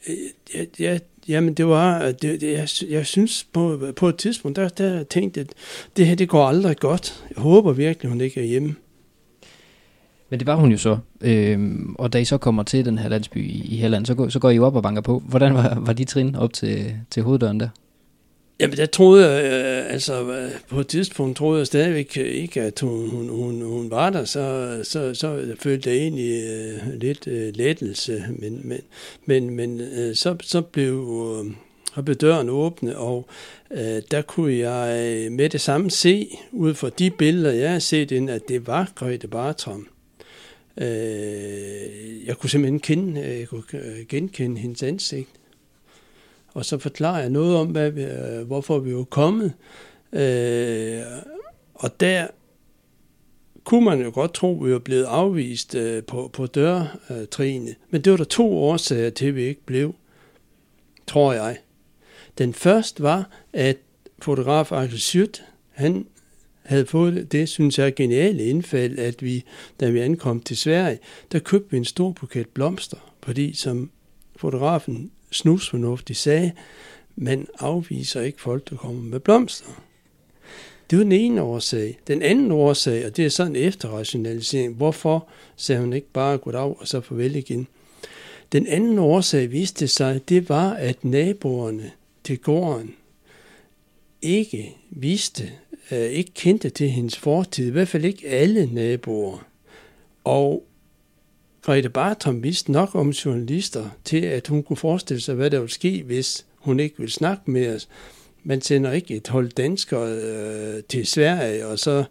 øh, 0.07 0.15
ja, 0.55 0.65
ja, 0.79 0.99
jamen 1.27 1.53
det 1.53 1.67
var, 1.67 2.11
det, 2.11 2.41
det, 2.41 2.51
jeg, 2.51 2.67
jeg 2.89 3.05
synes 3.05 3.47
på, 3.53 3.91
på 3.95 4.09
et 4.09 4.17
tidspunkt, 4.17 4.55
der, 4.55 4.69
der 4.69 5.03
tænkte 5.03 5.39
jeg, 5.39 5.47
at 5.49 5.55
det 5.97 6.07
her 6.07 6.15
det 6.15 6.29
går 6.29 6.45
aldrig 6.45 6.77
godt. 6.77 7.23
Jeg 7.35 7.41
håber 7.43 7.71
virkelig, 7.71 8.09
hun 8.09 8.21
ikke 8.21 8.41
er 8.41 8.45
hjemme. 8.45 8.75
Men 10.33 10.39
det 10.39 10.47
var 10.47 10.55
hun 10.55 10.71
jo 10.71 10.77
så. 10.77 10.97
Øhm, 11.21 11.95
og 11.99 12.13
da 12.13 12.19
I 12.19 12.25
så 12.25 12.37
kommer 12.37 12.63
til 12.63 12.85
den 12.85 12.97
her 12.97 13.09
landsby 13.09 13.37
i, 13.37 13.73
i 13.73 13.77
Helland, 13.77 14.05
så 14.05 14.15
går, 14.15 14.29
så 14.29 14.39
går 14.39 14.49
I 14.49 14.59
op 14.59 14.75
og 14.75 14.83
banker 14.83 15.01
på. 15.01 15.23
Hvordan 15.25 15.53
var, 15.53 15.79
var 15.85 15.93
de 15.93 16.05
trin 16.05 16.35
op 16.35 16.53
til, 16.53 16.95
til 17.09 17.23
hoveddøren 17.23 17.59
der? 17.59 17.69
Jamen, 18.59 18.77
der 18.77 18.85
troede 18.85 19.29
jeg, 19.29 19.43
øh, 19.43 19.93
altså 19.93 20.31
øh, 20.31 20.51
på 20.69 20.79
et 20.79 20.87
tidspunkt 20.87 21.37
troede 21.37 21.59
jeg 21.59 21.67
stadigvæk 21.67 22.17
øh, 22.19 22.25
ikke, 22.25 22.61
at 22.61 22.79
hun, 22.79 23.09
hun, 23.09 23.29
hun, 23.29 23.61
hun 23.61 23.91
var 23.91 24.09
der, 24.09 24.25
så, 24.25 24.79
så, 24.83 25.13
så 25.13 25.55
følte 25.59 25.89
jeg 25.89 25.97
egentlig 25.97 26.43
uh, 26.45 26.93
lidt 26.93 27.27
uh, 27.27 27.33
lettelse, 27.33 28.23
men, 28.39 28.61
men, 28.63 28.79
men, 29.25 29.49
men 29.49 29.81
uh, 29.81 30.13
så, 30.13 30.35
så 30.41 30.61
blev, 30.61 30.93
uh, 30.93 31.45
så 31.95 32.01
blev 32.01 32.15
døren 32.15 32.49
åbne, 32.49 32.97
og 32.97 33.27
uh, 33.71 33.77
der 34.11 34.21
kunne 34.21 34.57
jeg 34.57 35.31
med 35.31 35.49
det 35.49 35.61
samme 35.61 35.91
se, 35.91 36.27
ud 36.51 36.73
fra 36.73 36.89
de 36.99 37.11
billeder, 37.11 37.51
jeg 37.51 37.71
har 37.71 37.79
set 37.79 38.11
ind, 38.11 38.29
at 38.29 38.41
det 38.47 38.67
var 38.67 38.91
Grete 38.95 39.27
Bartram. 39.27 39.87
Øh, 40.77 42.27
jeg 42.27 42.37
kunne 42.37 42.49
simpelthen 42.49 42.79
kende, 42.79 43.21
øh, 43.21 43.39
jeg 43.39 43.47
kunne 43.47 43.63
øh, 43.73 44.05
genkende 44.09 44.61
hendes 44.61 44.83
ansigt 44.83 45.29
og 46.53 46.65
så 46.65 46.77
forklarer 46.77 47.19
jeg 47.19 47.29
noget 47.29 47.57
om, 47.57 47.67
hvad 47.67 47.91
vi, 47.91 48.03
øh, 48.03 48.47
hvorfor 48.47 48.79
vi 48.79 48.91
er 48.91 49.03
kommet. 49.03 49.53
Øh, 50.13 51.01
og 51.73 51.99
der 51.99 52.27
kunne 53.63 53.85
man 53.85 54.01
jo 54.01 54.11
godt 54.13 54.33
tro, 54.33 54.59
at 54.59 54.67
vi 54.67 54.73
var 54.73 54.79
blevet 54.79 55.03
afvist 55.03 55.75
øh, 55.75 56.03
på, 56.03 56.29
på 56.33 56.45
dørtrinene. 56.45 57.75
Men 57.89 58.01
det 58.01 58.11
var 58.11 58.17
der 58.17 58.23
to 58.23 58.57
årsager 58.57 59.09
til, 59.09 59.25
at 59.25 59.35
vi 59.35 59.43
ikke 59.43 59.65
blev, 59.65 59.95
tror 61.07 61.33
jeg. 61.33 61.57
Den 62.37 62.53
første 62.53 63.03
var, 63.03 63.29
at 63.53 63.77
fotograf 64.19 64.71
Axel 64.71 64.97
Schütt, 64.97 65.41
han 65.71 66.07
havde 66.63 66.85
fået 66.85 67.31
det, 67.31 67.49
synes 67.49 67.79
jeg, 67.79 67.95
geniale 67.95 68.45
indfald, 68.45 68.99
at 68.99 69.23
vi, 69.23 69.43
da 69.79 69.89
vi 69.89 69.99
ankom 69.99 70.39
til 70.39 70.57
Sverige, 70.57 70.99
der 71.31 71.39
købte 71.39 71.71
vi 71.71 71.77
en 71.77 71.85
stor 71.85 72.11
buket 72.11 72.49
blomster, 72.49 73.13
fordi 73.23 73.53
som 73.53 73.91
fotografen 74.35 75.11
snusfornuftigt 75.31 76.19
sagde, 76.19 76.51
man 77.15 77.47
afviser 77.59 78.21
ikke 78.21 78.41
folk, 78.41 78.69
der 78.69 78.75
kommer 78.75 79.01
med 79.01 79.19
blomster. 79.19 79.83
Det 80.89 80.97
var 80.97 81.03
den 81.03 81.11
ene 81.11 81.41
årsag. 81.41 81.99
Den 82.07 82.21
anden 82.21 82.51
årsag, 82.51 83.05
og 83.05 83.17
det 83.17 83.25
er 83.25 83.29
sådan 83.29 83.55
en 83.55 83.61
efterrationalisering, 83.61 84.75
hvorfor 84.75 85.27
sagde 85.55 85.81
hun 85.81 85.93
ikke 85.93 86.11
bare 86.13 86.37
goddag 86.37 86.79
og 86.79 86.87
så 86.87 87.01
farvel 87.01 87.35
igen. 87.35 87.67
Den 88.51 88.67
anden 88.67 88.99
årsag 88.99 89.51
viste 89.51 89.87
sig, 89.87 90.29
det 90.29 90.49
var, 90.49 90.73
at 90.73 91.05
naboerne 91.05 91.91
til 92.23 92.37
gården 92.37 92.95
ikke 94.21 94.75
vidste, 94.89 95.51
øh, 95.93 96.09
ikke 96.09 96.31
kendte 96.33 96.69
til 96.69 96.89
hendes 96.89 97.17
fortid, 97.17 97.67
i 97.67 97.71
hvert 97.71 97.87
fald 97.87 98.05
ikke 98.05 98.27
alle 98.27 98.69
naboer. 98.73 99.45
Og 100.23 100.63
Grete 101.61 101.89
Bartram 101.89 102.43
vidste 102.43 102.71
nok 102.71 102.95
om 102.95 103.09
journalister 103.09 103.89
til, 104.03 104.21
at 104.21 104.47
hun 104.47 104.63
kunne 104.63 104.77
forestille 104.77 105.21
sig, 105.21 105.35
hvad 105.35 105.49
der 105.49 105.59
ville 105.59 105.73
ske, 105.73 106.03
hvis 106.03 106.45
hun 106.55 106.79
ikke 106.79 106.97
ville 106.97 107.11
snakke 107.11 107.51
med 107.51 107.75
os. 107.75 107.87
Man 108.43 108.61
sender 108.61 108.91
ikke 108.91 109.15
et 109.15 109.27
hold 109.27 109.49
danskere 109.49 110.11
øh, 110.11 110.83
til 110.89 111.07
Sverige, 111.07 111.67
og 111.67 111.79
så 111.79 112.03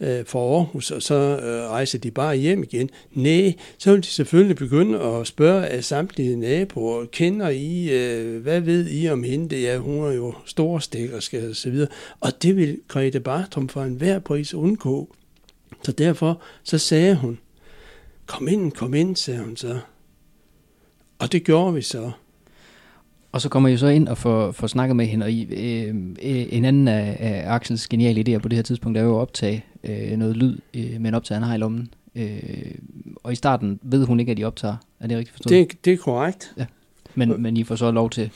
øh, 0.00 0.24
for 0.24 0.56
Aarhus, 0.56 0.90
og 0.90 1.02
så 1.02 1.14
øh, 1.14 1.70
rejser 1.70 1.98
de 1.98 2.10
bare 2.10 2.36
hjem 2.36 2.62
igen. 2.62 2.90
Nej, 3.12 3.54
så 3.78 3.92
vil 3.92 4.02
de 4.02 4.06
selvfølgelig 4.06 4.56
begynde 4.56 5.00
at 5.00 5.26
spørge 5.26 5.66
af 5.66 5.84
samtlige 5.84 6.36
naboer, 6.36 7.04
kender 7.04 7.48
I, 7.48 7.90
øh, 7.90 8.42
hvad 8.42 8.60
ved 8.60 8.90
I 8.90 9.08
om 9.08 9.22
hende? 9.22 9.66
er 9.66 9.78
hun 9.78 10.04
er 10.04 10.12
jo 10.12 10.34
storstikker, 10.44 11.20
skal 11.20 11.50
og 11.50 11.56
så 11.56 11.70
videre. 11.70 11.88
Og 12.20 12.42
det 12.42 12.56
vil 12.56 12.80
Grete 12.88 13.20
Bartram 13.20 13.68
for 13.68 13.82
enhver 13.82 14.18
pris 14.18 14.54
undgå. 14.54 15.14
Så 15.82 15.92
derfor 15.92 16.42
så 16.64 16.78
sagde 16.78 17.16
hun, 17.16 17.38
Kom 18.26 18.48
ind, 18.48 18.72
kom 18.72 18.94
ind, 18.94 19.16
sagde 19.16 19.40
hun 19.40 19.56
så. 19.56 19.78
Og 21.18 21.32
det 21.32 21.44
gjorde 21.44 21.74
vi 21.74 21.82
så. 21.82 22.10
Og 23.32 23.40
så 23.40 23.48
kommer 23.48 23.68
I 23.68 23.76
så 23.76 23.86
ind 23.86 24.08
og 24.08 24.18
får, 24.18 24.52
får 24.52 24.66
snakket 24.66 24.96
med 24.96 25.06
hende, 25.06 25.24
og 25.24 25.32
I, 25.32 25.44
øh, 25.44 25.94
en 26.52 26.64
anden 26.64 26.88
af, 26.88 27.16
af 27.20 27.54
Axels 27.54 27.88
geniale 27.88 28.24
idéer 28.28 28.38
på 28.38 28.48
det 28.48 28.56
her 28.56 28.62
tidspunkt 28.62 28.98
er 28.98 29.02
jo 29.02 29.16
at 29.16 29.20
optage 29.20 29.64
øh, 29.84 30.16
noget 30.16 30.36
lyd 30.36 30.58
øh, 30.74 31.00
med 31.00 31.08
en 31.08 31.14
optager, 31.14 31.38
han 31.38 31.48
har 31.48 31.54
i 31.54 31.58
lommen. 31.58 31.88
Øh, 32.16 32.40
og 33.22 33.32
i 33.32 33.34
starten 33.36 33.80
ved 33.82 34.06
hun 34.06 34.20
ikke, 34.20 34.32
at 34.32 34.38
I 34.38 34.44
optager. 34.44 34.76
Er 35.00 35.06
det 35.06 35.18
rigtigt 35.18 35.32
forstået? 35.36 35.70
Det, 35.70 35.84
det 35.84 35.92
er 35.92 35.96
korrekt. 35.96 36.52
Ja. 36.58 36.66
Men, 37.14 37.42
men 37.42 37.56
I 37.56 37.64
får 37.64 37.74
så 37.74 37.90
lov 37.90 38.10
til 38.10 38.22
at 38.22 38.30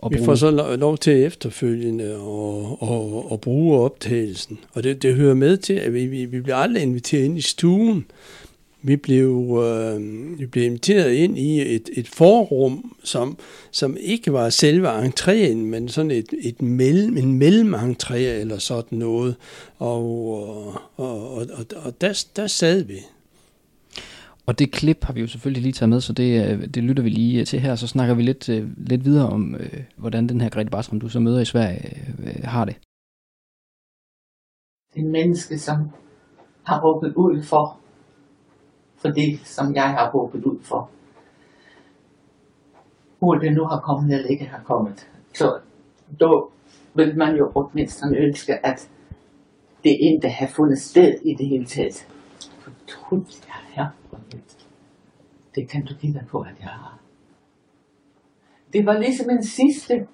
bruge... 0.00 0.18
Vi 0.18 0.24
får 0.24 0.34
så 0.34 0.50
lov, 0.50 0.76
lov 0.76 0.98
til 0.98 1.24
efterfølgende 1.24 2.04
at, 2.04 2.88
at, 2.90 3.32
at 3.32 3.40
bruge 3.40 3.80
optagelsen. 3.80 4.58
Og 4.72 4.82
det, 4.82 5.02
det 5.02 5.14
hører 5.14 5.34
med 5.34 5.56
til, 5.56 5.74
at 5.74 5.94
vi, 5.94 6.06
vi, 6.06 6.24
vi 6.24 6.40
bliver 6.40 6.56
aldrig 6.56 6.82
inviteret 6.82 7.24
ind 7.24 7.38
i 7.38 7.40
stuen. 7.40 8.04
Vi 8.82 8.96
blev, 8.96 9.62
øh, 9.64 10.38
vi 10.38 10.46
blev 10.46 10.64
inviteret 10.64 11.12
ind 11.12 11.38
i 11.38 11.74
et, 11.74 11.90
et 11.92 12.08
forrum, 12.08 12.96
som, 13.02 13.38
som 13.70 13.96
ikke 14.00 14.32
var 14.32 14.50
selve 14.50 15.06
entréen, 15.06 15.56
men 15.56 15.88
sådan 15.88 16.10
et, 16.10 16.34
et 16.40 16.62
mellem, 16.62 17.16
en 17.16 17.42
mellementré 17.42 18.14
eller 18.14 18.58
sådan 18.58 18.98
noget. 18.98 19.36
Og, 19.78 20.04
og, 20.96 21.34
og, 21.34 21.46
og, 21.52 21.66
og 21.84 22.00
der, 22.00 22.24
der 22.36 22.46
sad 22.46 22.82
vi. 22.82 22.98
Og 24.46 24.58
det 24.58 24.72
klip 24.72 25.04
har 25.04 25.12
vi 25.12 25.20
jo 25.20 25.26
selvfølgelig 25.26 25.62
lige 25.62 25.72
taget 25.72 25.88
med, 25.88 26.00
så 26.00 26.12
det, 26.12 26.50
øh, 26.50 26.66
det 26.66 26.82
lytter 26.82 27.02
vi 27.02 27.08
lige 27.08 27.44
til 27.44 27.60
her. 27.60 27.74
Så 27.74 27.86
snakker 27.86 28.14
vi 28.14 28.22
lidt, 28.22 28.48
øh, 28.48 28.68
lidt 28.76 29.04
videre 29.04 29.28
om, 29.28 29.54
øh, 29.54 29.82
hvordan 29.96 30.28
den 30.28 30.40
her 30.40 30.48
Grete 30.48 30.70
Bartram, 30.70 31.00
du 31.00 31.08
så 31.08 31.20
møder 31.20 31.40
i 31.40 31.44
Sverige, 31.44 31.96
har 32.44 32.64
det. 32.64 32.76
Det 34.94 35.00
er 35.00 35.04
en 35.04 35.12
menneske, 35.12 35.58
som 35.58 35.76
har 36.62 36.80
råbet 36.80 37.14
ud 37.14 37.42
for, 37.42 37.80
for 39.00 39.08
det, 39.08 39.40
som 39.44 39.74
jeg 39.74 39.90
har 39.90 40.10
håbet 40.10 40.44
ud 40.44 40.58
for. 40.62 40.90
Hvor 43.18 43.34
det 43.34 43.52
nu 43.52 43.64
har 43.64 43.80
kommet 43.80 44.14
eller 44.14 44.28
ikke 44.28 44.44
har 44.44 44.62
kommet. 44.62 45.08
Så 45.34 45.60
då 46.20 46.50
vil 46.94 47.18
man 47.18 47.36
jo 47.36 47.70
mindst 47.72 48.02
ønske, 48.16 48.66
at 48.66 48.90
det 49.84 49.96
ikke 50.00 50.28
har 50.28 50.46
fundet 50.46 50.78
sted 50.78 51.14
i 51.24 51.34
det 51.34 51.48
hele 51.48 51.64
taget. 51.64 52.06
For 52.58 52.70
trods 52.86 53.42
jeg 53.46 53.54
her, 53.68 53.86
det 55.54 55.68
kan 55.68 55.84
du 55.84 55.94
give 55.94 56.12
dig 56.12 56.26
på, 56.30 56.40
at 56.40 56.54
jeg 56.60 56.68
har. 56.68 56.98
Det 58.72 58.86
var 58.86 58.98
ligesom 58.98 59.30
en 59.30 59.44
sidste 59.44 60.06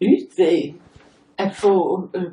udvej 0.00 0.74
at 1.38 1.56
få 1.56 2.08
øh, 2.14 2.32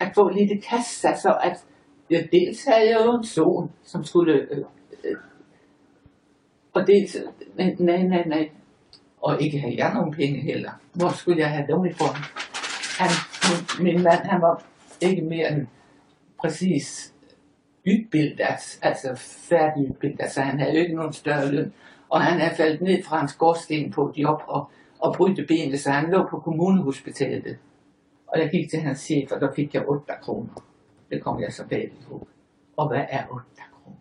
at 0.00 0.12
få 0.14 0.28
lidt 0.28 0.64
kast, 0.64 1.00
så 1.00 1.38
at 1.42 1.64
jeg 2.10 2.28
dels 2.32 2.64
havde 2.64 2.90
jeg 2.90 3.06
jo 3.06 3.16
en 3.16 3.24
son, 3.24 3.70
som 3.82 4.04
skulle, 4.04 4.34
øh, 4.34 4.64
øh, 5.04 5.16
og 6.72 6.86
dels, 6.86 7.16
nej, 7.56 7.76
nej, 7.78 8.02
nej, 8.02 8.24
nej, 8.26 8.50
og 9.22 9.42
ikke 9.42 9.58
have 9.58 9.74
jeg 9.76 9.94
nogen 9.94 10.14
penge 10.14 10.40
heller. 10.40 10.70
Hvor 10.94 11.08
skulle 11.08 11.40
jeg 11.40 11.50
have 11.50 11.66
dem 11.66 11.84
ifrån? 11.84 12.16
Han, 12.98 13.10
min, 13.48 13.86
min 13.86 14.02
mand, 14.02 14.22
han 14.24 14.40
var 14.40 14.64
ikke 15.00 15.22
mere 15.22 15.52
end 15.52 15.66
præcis 16.40 17.14
udbildet, 17.86 18.40
altså, 18.40 18.78
altså 18.82 19.14
færdigudbildet, 19.48 20.30
så 20.30 20.40
han 20.40 20.58
havde 20.58 20.74
jo 20.74 20.80
ikke 20.80 20.94
nogen 20.94 21.12
større 21.12 21.52
løn. 21.52 21.72
Og 22.08 22.22
han 22.22 22.40
havde 22.40 22.56
faldet 22.56 22.80
ned 22.80 23.02
fra 23.02 23.20
en 23.20 23.28
skorsten 23.28 23.92
på 23.92 24.08
et 24.08 24.16
job 24.16 24.40
og, 24.46 24.70
og 24.98 25.14
brydte 25.16 25.44
benet, 25.48 25.80
så 25.80 25.90
han 25.90 26.10
lå 26.10 26.26
på 26.30 26.38
kommunehospitalet. 26.38 27.58
Og 28.26 28.40
jeg 28.40 28.50
gik 28.50 28.70
til 28.70 28.80
hans 28.80 29.00
chef, 29.00 29.32
og 29.32 29.40
der 29.40 29.52
fik 29.56 29.74
jeg 29.74 29.88
8 29.88 30.12
kroner. 30.22 30.69
Det 31.10 31.22
kom 31.22 31.40
jeg 31.40 31.52
så 31.52 31.66
bag 31.68 31.92
på. 32.08 32.26
Og 32.76 32.88
hvad 32.88 33.04
er 33.08 33.22
8 33.30 33.46
kroner? 33.72 33.96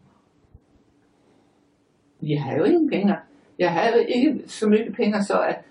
Jeg 2.22 2.44
havde 2.44 2.58
jo 2.58 2.63
ingen 2.63 2.89
penge. 2.89 3.16
Jeg 3.60 3.72
havde 3.74 4.10
ikke 4.10 4.44
så 4.48 4.70
mye 4.70 4.92
penge, 4.96 5.24
så 5.24 5.42
at 5.42 5.62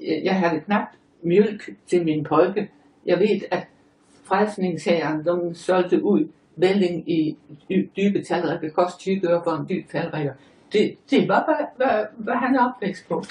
øh, 0.00 0.24
jeg 0.24 0.34
havde 0.34 0.60
knap 0.60 0.86
mjølk 1.22 1.70
til 1.86 2.04
min 2.04 2.24
pojke. 2.24 2.70
Jeg 3.06 3.18
ved, 3.18 3.40
at 3.50 3.66
frelsningsherren, 4.24 5.24
de 5.24 5.54
solgte 5.54 6.04
ud 6.04 6.28
vælling 6.56 7.10
i 7.10 7.36
dybe 7.96 8.24
talrækker, 8.24 8.68
det 8.68 8.74
koste 8.74 8.98
20 8.98 9.30
øre 9.30 9.40
for 9.44 9.50
en 9.50 9.68
dyb 9.68 9.88
talrækker. 9.88 10.32
Det, 10.72 10.96
det 11.10 11.28
var, 11.28 11.44
hvad, 11.44 11.66
hvad, 11.76 12.06
hvad 12.16 12.34
han 12.34 12.56
er 12.56 12.72
opvækst 12.72 13.08
på 13.08 13.22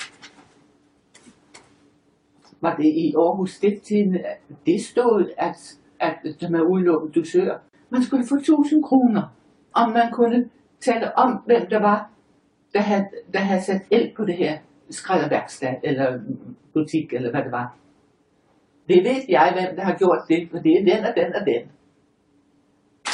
var 2.62 2.75
det 2.75 2.86
i 2.86 3.13
Aarhus 3.18 3.51
Stiftstidende, 3.51 4.24
det 4.65 4.82
stod, 4.82 5.32
at, 5.38 5.77
at 6.01 6.17
det 6.39 6.51
med 6.51 6.62
udelukket 6.62 7.15
dusør, 7.15 7.58
man 7.89 8.03
skulle 8.03 8.27
få 8.27 8.36
1000 8.36 8.84
kroner, 8.84 9.24
om 9.74 9.91
man 9.91 10.12
kunne 10.12 10.50
tale 10.79 11.17
om, 11.17 11.41
hvem 11.46 11.70
der 11.70 11.79
var, 11.79 12.10
der 12.74 12.79
havde, 12.79 13.05
der 13.34 13.39
havde 13.39 13.62
sat 13.62 13.81
el 13.91 14.12
på 14.15 14.25
det 14.25 14.36
her 14.36 14.58
skrædderværksted, 14.89 15.74
eller 15.84 16.20
butik, 16.74 17.13
eller 17.13 17.31
hvad 17.31 17.43
det 17.43 17.51
var. 17.51 17.75
Det 18.88 19.03
ved 19.03 19.22
jeg, 19.29 19.51
hvem 19.53 19.75
der 19.75 19.84
har 19.84 19.96
gjort 19.98 20.20
det, 20.27 20.48
for 20.51 20.60
det 20.60 20.72
er 20.72 20.96
den 20.96 21.05
og 21.05 21.13
den 21.15 21.36
og 21.36 21.46
den. 21.46 21.62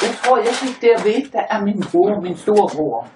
Jeg 0.02 0.10
tror, 0.24 0.38
jeg 0.38 0.54
fik 0.62 0.82
det 0.82 0.88
at 0.88 1.04
vide, 1.04 1.30
der 1.32 1.42
er 1.50 1.64
min 1.64 1.82
bror, 1.92 2.20
min 2.20 2.36
store 2.36 2.68
bror. 2.76 3.08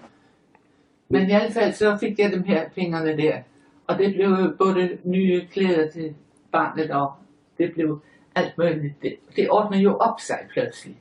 Men 1.08 1.22
i 1.22 1.24
hvert 1.24 1.52
fald, 1.52 1.72
så 1.72 1.96
fik 2.00 2.18
jeg 2.18 2.32
dem 2.32 2.42
her 2.42 2.68
fingrene 2.74 3.16
der. 3.16 3.38
Og 3.86 3.98
det 3.98 4.14
blev 4.14 4.56
både 4.58 4.98
nye 5.04 5.46
klæder 5.50 5.90
til 5.90 6.14
barnet, 6.52 6.90
og 6.90 7.12
det 7.58 7.72
blev 7.74 8.00
alt 8.34 8.58
muligt. 8.58 9.02
Det, 9.02 9.16
det 9.36 9.50
ordner 9.50 9.78
jo 9.78 9.96
op 9.96 10.20
sig 10.20 10.38
pludselig. 10.52 10.96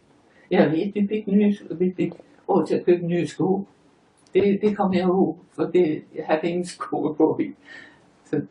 Jeg 0.52 0.72
ved, 0.72 0.94
vi 0.94 1.08
fik, 1.08 1.28
nye, 1.28 1.58
vi 1.72 1.94
fik 1.98 2.14
råd 2.50 2.66
til 2.68 2.76
at 2.76 2.86
købe 2.86 3.06
nye 3.06 3.28
sko. 3.28 3.68
Det, 4.34 4.62
det 4.62 4.78
kom 4.78 4.94
jeg 4.94 5.02
ihåg, 5.02 5.40
for 5.52 5.64
det, 5.64 6.04
jeg 6.16 6.26
havde 6.26 6.50
ingen 6.50 6.66
sko 6.66 7.08
at 7.08 7.18
gå 7.18 7.40
i. 7.40 7.56
Så, 8.26 8.42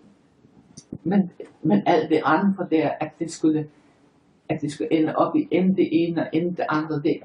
men, 1.02 1.32
men 1.62 1.82
alt 1.87 2.10
det 2.10 2.22
andre 2.25 2.68
der, 2.70 2.90
at 3.00 3.10
det 3.18 3.30
skulle, 3.30 3.68
at 4.49 4.60
det 4.60 4.72
skulle 4.72 4.92
ende 4.92 5.16
op 5.16 5.37
i 5.37 5.49
end 5.50 5.76
det 5.76 5.88
ene 5.92 6.22
og 6.22 6.28
end 6.32 6.56
det 6.56 6.66
andre, 6.68 7.02
det, 7.02 7.20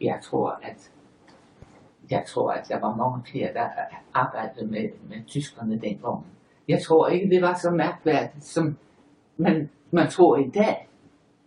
jeg 0.00 0.18
tror, 0.22 0.50
at 0.62 0.90
jeg 2.10 2.24
tror, 2.26 2.50
at 2.50 2.68
der 2.68 2.80
var 2.80 2.96
mange 2.96 3.22
flere, 3.30 3.54
der 3.54 3.68
arbejdede 4.14 4.66
med, 4.66 4.88
med 5.08 5.26
tyskerne 5.26 5.80
dengang. 5.80 6.26
Jeg 6.68 6.82
tror 6.82 7.08
ikke, 7.08 7.30
det 7.30 7.42
var 7.42 7.54
så 7.54 7.70
mærkværdigt, 7.70 8.44
som 8.44 8.76
man, 9.36 9.70
man 9.90 10.08
tror 10.10 10.36
i 10.36 10.50
dag. 10.54 10.88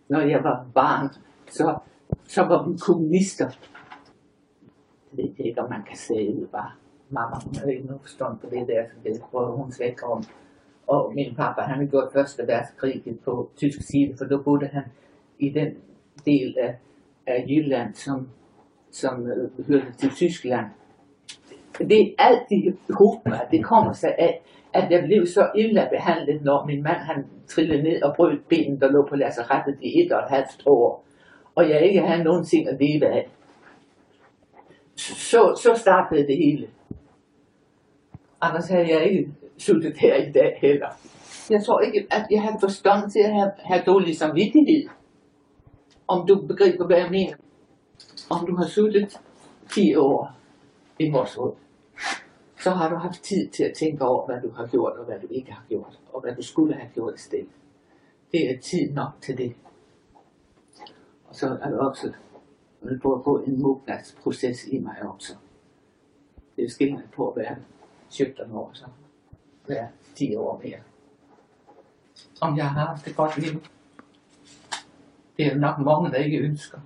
Når 0.08 0.20
jeg 0.20 0.44
var 0.44 0.66
barn, 0.74 1.08
så, 1.46 1.78
så 2.24 2.42
var 2.42 2.68
vi 2.68 2.78
kommunister. 2.78 3.48
Det 5.16 5.34
ved 5.38 5.46
ikke, 5.46 5.60
om 5.60 5.70
man 5.70 5.82
kan 5.82 5.96
sige 5.96 6.40
det 6.40 6.48
bare. 6.52 6.70
Mamma, 7.10 7.36
hun 7.44 7.54
havde 7.54 7.74
ikke 7.74 7.86
nogen 7.86 8.00
forstand 8.00 8.38
på 8.38 8.46
det 8.50 8.68
der, 8.68 8.84
så 8.88 8.94
det 9.04 9.22
prøvede 9.30 9.56
hun 9.56 9.72
slet 9.72 10.02
om. 10.02 10.24
Og 10.86 11.12
min 11.14 11.34
pappa, 11.34 11.60
han 11.60 11.74
havde 11.74 11.90
gjort 11.90 12.12
første 12.12 12.46
verdenskrig 12.46 13.18
på 13.24 13.50
tysk 13.56 13.78
side, 13.82 14.14
for 14.18 14.24
der 14.24 14.42
boede 14.42 14.66
han 14.66 14.82
i 15.38 15.50
den 15.50 15.74
del 16.26 16.56
af, 16.58 16.76
af 17.26 17.44
Jylland, 17.48 17.94
som 17.94 18.28
som 18.90 19.26
øh, 19.26 19.66
hørte 19.66 19.92
til 19.98 20.10
Tyskland. 20.10 20.66
Det 21.78 22.00
er 22.00 22.12
alt 22.18 22.42
det 22.48 22.76
mig. 23.26 23.40
det 23.50 23.64
kommer 23.64 23.92
sig 23.92 24.14
af, 24.18 24.42
at 24.72 24.90
jeg 24.90 25.04
blev 25.04 25.26
så 25.26 25.50
illa 25.54 25.88
behandlet, 25.90 26.42
når 26.42 26.66
min 26.66 26.82
mand 26.82 26.96
han 26.96 27.26
trillede 27.46 27.82
ned 27.82 28.02
og 28.02 28.14
brød 28.16 28.38
benen, 28.48 28.80
der 28.80 28.90
lå 28.90 29.06
på 29.08 29.16
lasarettet 29.16 29.78
i 29.82 30.00
et 30.00 30.12
og 30.12 30.18
et 30.18 30.30
halvt 30.30 30.62
år, 30.66 31.04
og 31.54 31.70
jeg 31.70 31.80
ikke 31.80 32.00
havde 32.00 32.24
nogen 32.24 32.44
ting 32.44 32.68
at 32.68 32.76
leve 32.80 33.06
af. 33.06 33.28
Så, 34.96 35.60
så 35.62 35.74
startede 35.76 36.26
det 36.26 36.36
hele. 36.36 36.68
Anders 38.40 38.68
havde 38.68 38.88
jeg 38.88 39.10
ikke 39.10 39.28
sultet 39.58 39.96
her 39.96 40.14
i 40.14 40.32
dag 40.32 40.58
heller. 40.60 40.88
Jeg 41.50 41.64
tror 41.64 41.80
ikke, 41.80 42.06
at 42.10 42.26
jeg 42.30 42.42
havde 42.42 42.56
forstand 42.60 43.10
til 43.10 43.20
at 43.20 43.32
have, 43.32 43.50
have 43.58 43.82
dårlig 43.86 44.16
samvittighed. 44.16 44.88
Om 46.08 46.26
du 46.26 46.46
begriber, 46.46 46.86
hvad 46.86 46.96
jeg 46.96 47.10
mener 47.10 47.34
om 48.30 48.46
du 48.46 48.56
har 48.56 48.66
suttet 48.66 49.20
10 49.70 49.94
år 49.94 50.30
i 50.98 51.12
råd, 51.12 51.54
så 52.60 52.70
har 52.70 52.88
du 52.88 52.96
haft 52.96 53.22
tid 53.22 53.48
til 53.48 53.64
at 53.64 53.74
tænke 53.76 54.04
over, 54.04 54.26
hvad 54.26 54.40
du 54.40 54.50
har 54.50 54.66
gjort 54.66 54.92
og 54.92 55.04
hvad 55.04 55.20
du 55.20 55.26
ikke 55.30 55.52
har 55.52 55.64
gjort, 55.68 56.00
og 56.12 56.20
hvad 56.20 56.34
du 56.34 56.42
skulle 56.42 56.74
have 56.74 56.90
gjort 56.94 57.14
i 57.14 57.18
stedet. 57.18 57.48
Det 58.32 58.50
er 58.50 58.60
tid 58.60 58.92
nok 58.92 59.10
til 59.20 59.38
det. 59.38 59.54
Og 61.28 61.34
så 61.34 61.58
er 61.62 61.70
det 61.70 61.78
også 61.78 62.12
på 63.02 63.14
at 63.14 63.24
på 63.24 63.42
en 63.46 63.62
mognadsproces 63.62 64.66
i 64.66 64.78
mig 64.78 64.96
også. 65.02 65.34
Det 66.56 66.64
er 66.64 66.68
skillende 66.68 67.08
på 67.16 67.30
at 67.30 67.36
være 67.36 67.56
17 68.08 68.52
år, 68.52 68.70
så 68.72 68.84
være 69.68 69.88
10 70.14 70.36
år 70.36 70.60
mere. 70.64 70.78
Om 72.40 72.56
jeg 72.56 72.70
har 72.70 72.86
haft 72.86 73.04
det 73.04 73.16
godt 73.16 73.38
liv. 73.38 73.60
Det 75.36 75.46
er 75.46 75.54
nok 75.54 75.78
mange, 75.78 76.10
der 76.10 76.16
ikke 76.16 76.38
ønsker. 76.38 76.80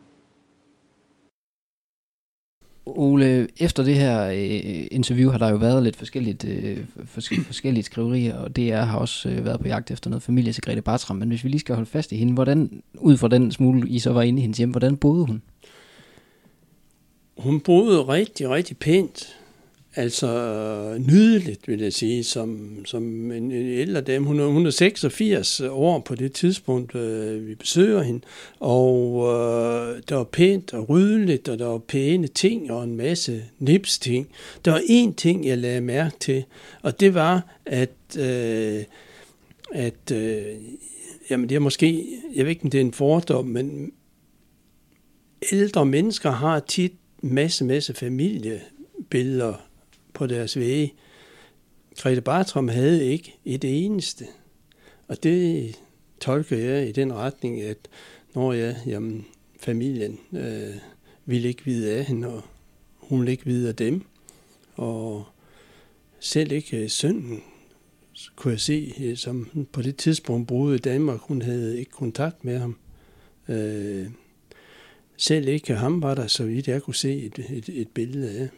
Ole, 2.86 3.48
efter 3.56 3.82
det 3.82 3.94
her 3.94 4.26
øh, 4.26 4.86
interview 4.90 5.30
har 5.30 5.38
der 5.38 5.48
jo 5.50 5.56
været 5.56 5.82
lidt 5.82 5.96
forskelligt, 5.96 6.44
øh, 6.44 6.78
fors- 7.04 7.42
forskellige 7.46 7.84
skriverier, 7.84 8.36
og 8.36 8.56
DR 8.56 8.76
har 8.76 8.98
også 8.98 9.28
øh, 9.28 9.44
været 9.44 9.60
på 9.60 9.68
jagt 9.68 9.90
efter 9.90 10.10
noget 10.10 10.22
familie 10.22 10.52
til 10.52 10.62
Grete 10.62 10.82
Bartram. 10.82 11.16
Men 11.16 11.28
hvis 11.28 11.44
vi 11.44 11.48
lige 11.48 11.60
skal 11.60 11.74
holde 11.74 11.90
fast 11.90 12.12
i 12.12 12.16
hende, 12.16 12.32
hvordan, 12.32 12.82
ud 12.94 13.16
fra 13.16 13.28
den 13.28 13.52
smule, 13.52 13.88
I 13.88 13.98
så 13.98 14.12
var 14.12 14.22
inde 14.22 14.38
i 14.38 14.42
hendes 14.42 14.58
hjem, 14.58 14.70
hvordan 14.70 14.96
boede 14.96 15.26
hun? 15.26 15.42
Hun 17.38 17.60
boede 17.60 18.02
rigtig, 18.02 18.50
rigtig 18.50 18.76
pænt. 18.76 19.36
Altså 19.96 20.28
nydeligt, 21.08 21.68
vil 21.68 21.80
jeg 21.80 21.92
sige, 21.92 22.24
som, 22.24 22.76
som 22.84 23.32
en, 23.32 23.50
en 23.50 23.52
ældre 23.52 24.00
dame. 24.00 24.26
Hun 24.26 24.40
er, 24.40 24.44
186 24.44 25.60
år 25.60 25.98
på 25.98 26.14
det 26.14 26.32
tidspunkt, 26.32 26.94
øh, 26.94 27.48
vi 27.48 27.54
besøger 27.54 28.02
hende. 28.02 28.20
Og 28.60 29.18
øh, 29.18 30.02
der 30.08 30.14
var 30.14 30.24
pænt 30.24 30.74
og 30.74 30.88
ryddeligt, 30.88 31.48
og 31.48 31.58
der 31.58 31.66
var 31.66 31.78
pæne 31.78 32.26
ting 32.26 32.70
og 32.70 32.84
en 32.84 32.96
masse 32.96 33.44
nipsting. 33.58 34.28
Der 34.64 34.70
var 34.70 34.80
én 34.80 35.14
ting, 35.14 35.46
jeg 35.46 35.58
lagde 35.58 35.80
mærke 35.80 36.16
til, 36.20 36.44
og 36.82 37.00
det 37.00 37.14
var, 37.14 37.58
at, 37.66 38.16
øh, 38.18 38.84
at 39.72 40.12
øh, 40.12 40.44
jamen 41.30 41.48
det 41.48 41.54
er 41.54 41.60
måske, 41.60 42.06
jeg 42.34 42.44
ved 42.44 42.50
ikke, 42.50 42.64
om 42.64 42.70
det 42.70 42.78
er 42.78 42.84
en 42.84 42.92
fordom, 42.92 43.44
men 43.44 43.92
ældre 45.52 45.86
mennesker 45.86 46.30
har 46.30 46.60
tit 46.60 46.92
masse, 47.22 47.64
masse 47.64 47.94
familiebilleder 47.94 49.54
på 50.12 50.26
deres 50.26 50.58
væge. 50.58 50.94
Grete 51.98 52.20
Bartram 52.20 52.68
havde 52.68 53.06
ikke 53.06 53.38
et 53.44 53.84
eneste. 53.84 54.26
Og 55.08 55.22
det 55.22 55.74
tolker 56.20 56.56
jeg 56.56 56.88
i 56.88 56.92
den 56.92 57.12
retning, 57.12 57.62
at 57.62 57.78
når 58.34 58.52
jeg, 58.52 58.76
jamen, 58.86 59.26
familien 59.60 60.18
øh, 60.32 60.74
ville 61.26 61.48
ikke 61.48 61.64
vide 61.64 61.92
af 61.92 62.04
hende, 62.04 62.28
og 62.28 62.42
hun 62.98 63.20
ville 63.20 63.32
ikke 63.32 63.44
vide 63.44 63.68
af 63.68 63.76
dem. 63.76 64.04
Og 64.74 65.24
selv 66.20 66.52
ikke 66.52 66.76
øh, 66.76 66.90
sønnen 66.90 67.42
kunne 68.36 68.52
jeg 68.52 68.60
se, 68.60 68.94
øh, 69.00 69.16
som 69.16 69.66
på 69.72 69.82
det 69.82 69.96
tidspunkt 69.96 70.48
boede 70.48 70.74
i 70.74 70.78
Danmark, 70.78 71.20
hun 71.20 71.42
havde 71.42 71.78
ikke 71.78 71.90
kontakt 71.90 72.44
med 72.44 72.58
ham. 72.58 72.76
Øh, 73.48 74.06
selv 75.16 75.48
ikke 75.48 75.74
ham 75.74 76.02
var 76.02 76.14
der, 76.14 76.26
så 76.26 76.44
vidt 76.44 76.68
jeg 76.68 76.82
kunne 76.82 76.94
se 76.94 77.22
et, 77.22 77.38
et, 77.50 77.68
et 77.68 77.88
billede 77.88 78.30
af. 78.30 78.48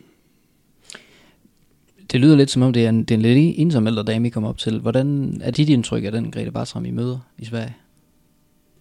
Det 2.14 2.20
lyder 2.20 2.36
lidt 2.36 2.50
som 2.50 2.62
om, 2.62 2.72
det 2.72 2.84
er 2.84 2.88
en, 2.88 3.04
det 3.04 3.10
er 3.10 3.14
en 3.14 3.22
lidt 3.22 3.54
ensom 3.58 3.86
ældre 3.86 4.02
dame, 4.02 4.28
I 4.28 4.30
kommer 4.30 4.48
op 4.48 4.58
til. 4.58 4.80
Hvordan 4.80 5.38
er 5.44 5.50
dit 5.50 5.68
indtryk 5.68 6.04
af 6.04 6.12
den 6.12 6.30
Grete 6.30 6.50
Bartram, 6.50 6.84
I 6.84 6.90
møder 6.90 7.18
i 7.38 7.44
Sverige? 7.44 7.76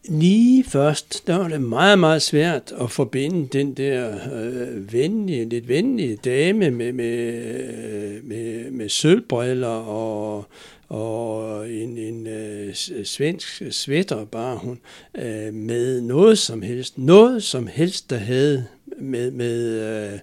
Lige 0.10 0.64
først, 0.64 1.28
der 1.28 1.38
var 1.38 1.48
det 1.48 1.62
meget, 1.62 2.00
meget 2.00 2.22
svært 2.22 2.74
at 2.82 2.92
forbinde 2.92 3.48
den 3.48 3.74
der 3.74 4.16
øh, 4.34 4.94
venlige, 4.94 5.50
lidt 5.50 5.68
venlige 5.68 6.16
dame 6.16 6.72
med, 6.72 6.94
med, 6.94 8.22
med, 8.24 8.72
med 8.72 8.90
sølvbriller 8.90 9.68
og, 9.68 10.46
og 10.88 11.72
en, 11.72 11.98
en 11.98 12.28
øh, 12.28 12.74
svensk 13.04 13.62
sweater 13.72 14.26
bare 14.26 14.58
hun, 14.58 14.80
øh, 15.16 15.54
med 15.54 16.02
noget 16.02 16.38
som 16.38 16.62
helst, 16.62 16.98
noget 16.98 17.44
som 17.44 17.68
helst, 17.68 18.10
der 18.10 18.18
havde 18.18 18.66
med, 19.00 19.32
med, 19.32 19.80
øh, 20.14 20.20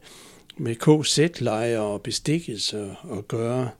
med 0.60 0.74
KZ-lejre 0.74 1.80
og 1.80 2.02
bestikkelser 2.02 3.16
at 3.18 3.28
gøre. 3.28 3.70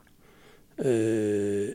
Øh, 0.85 1.69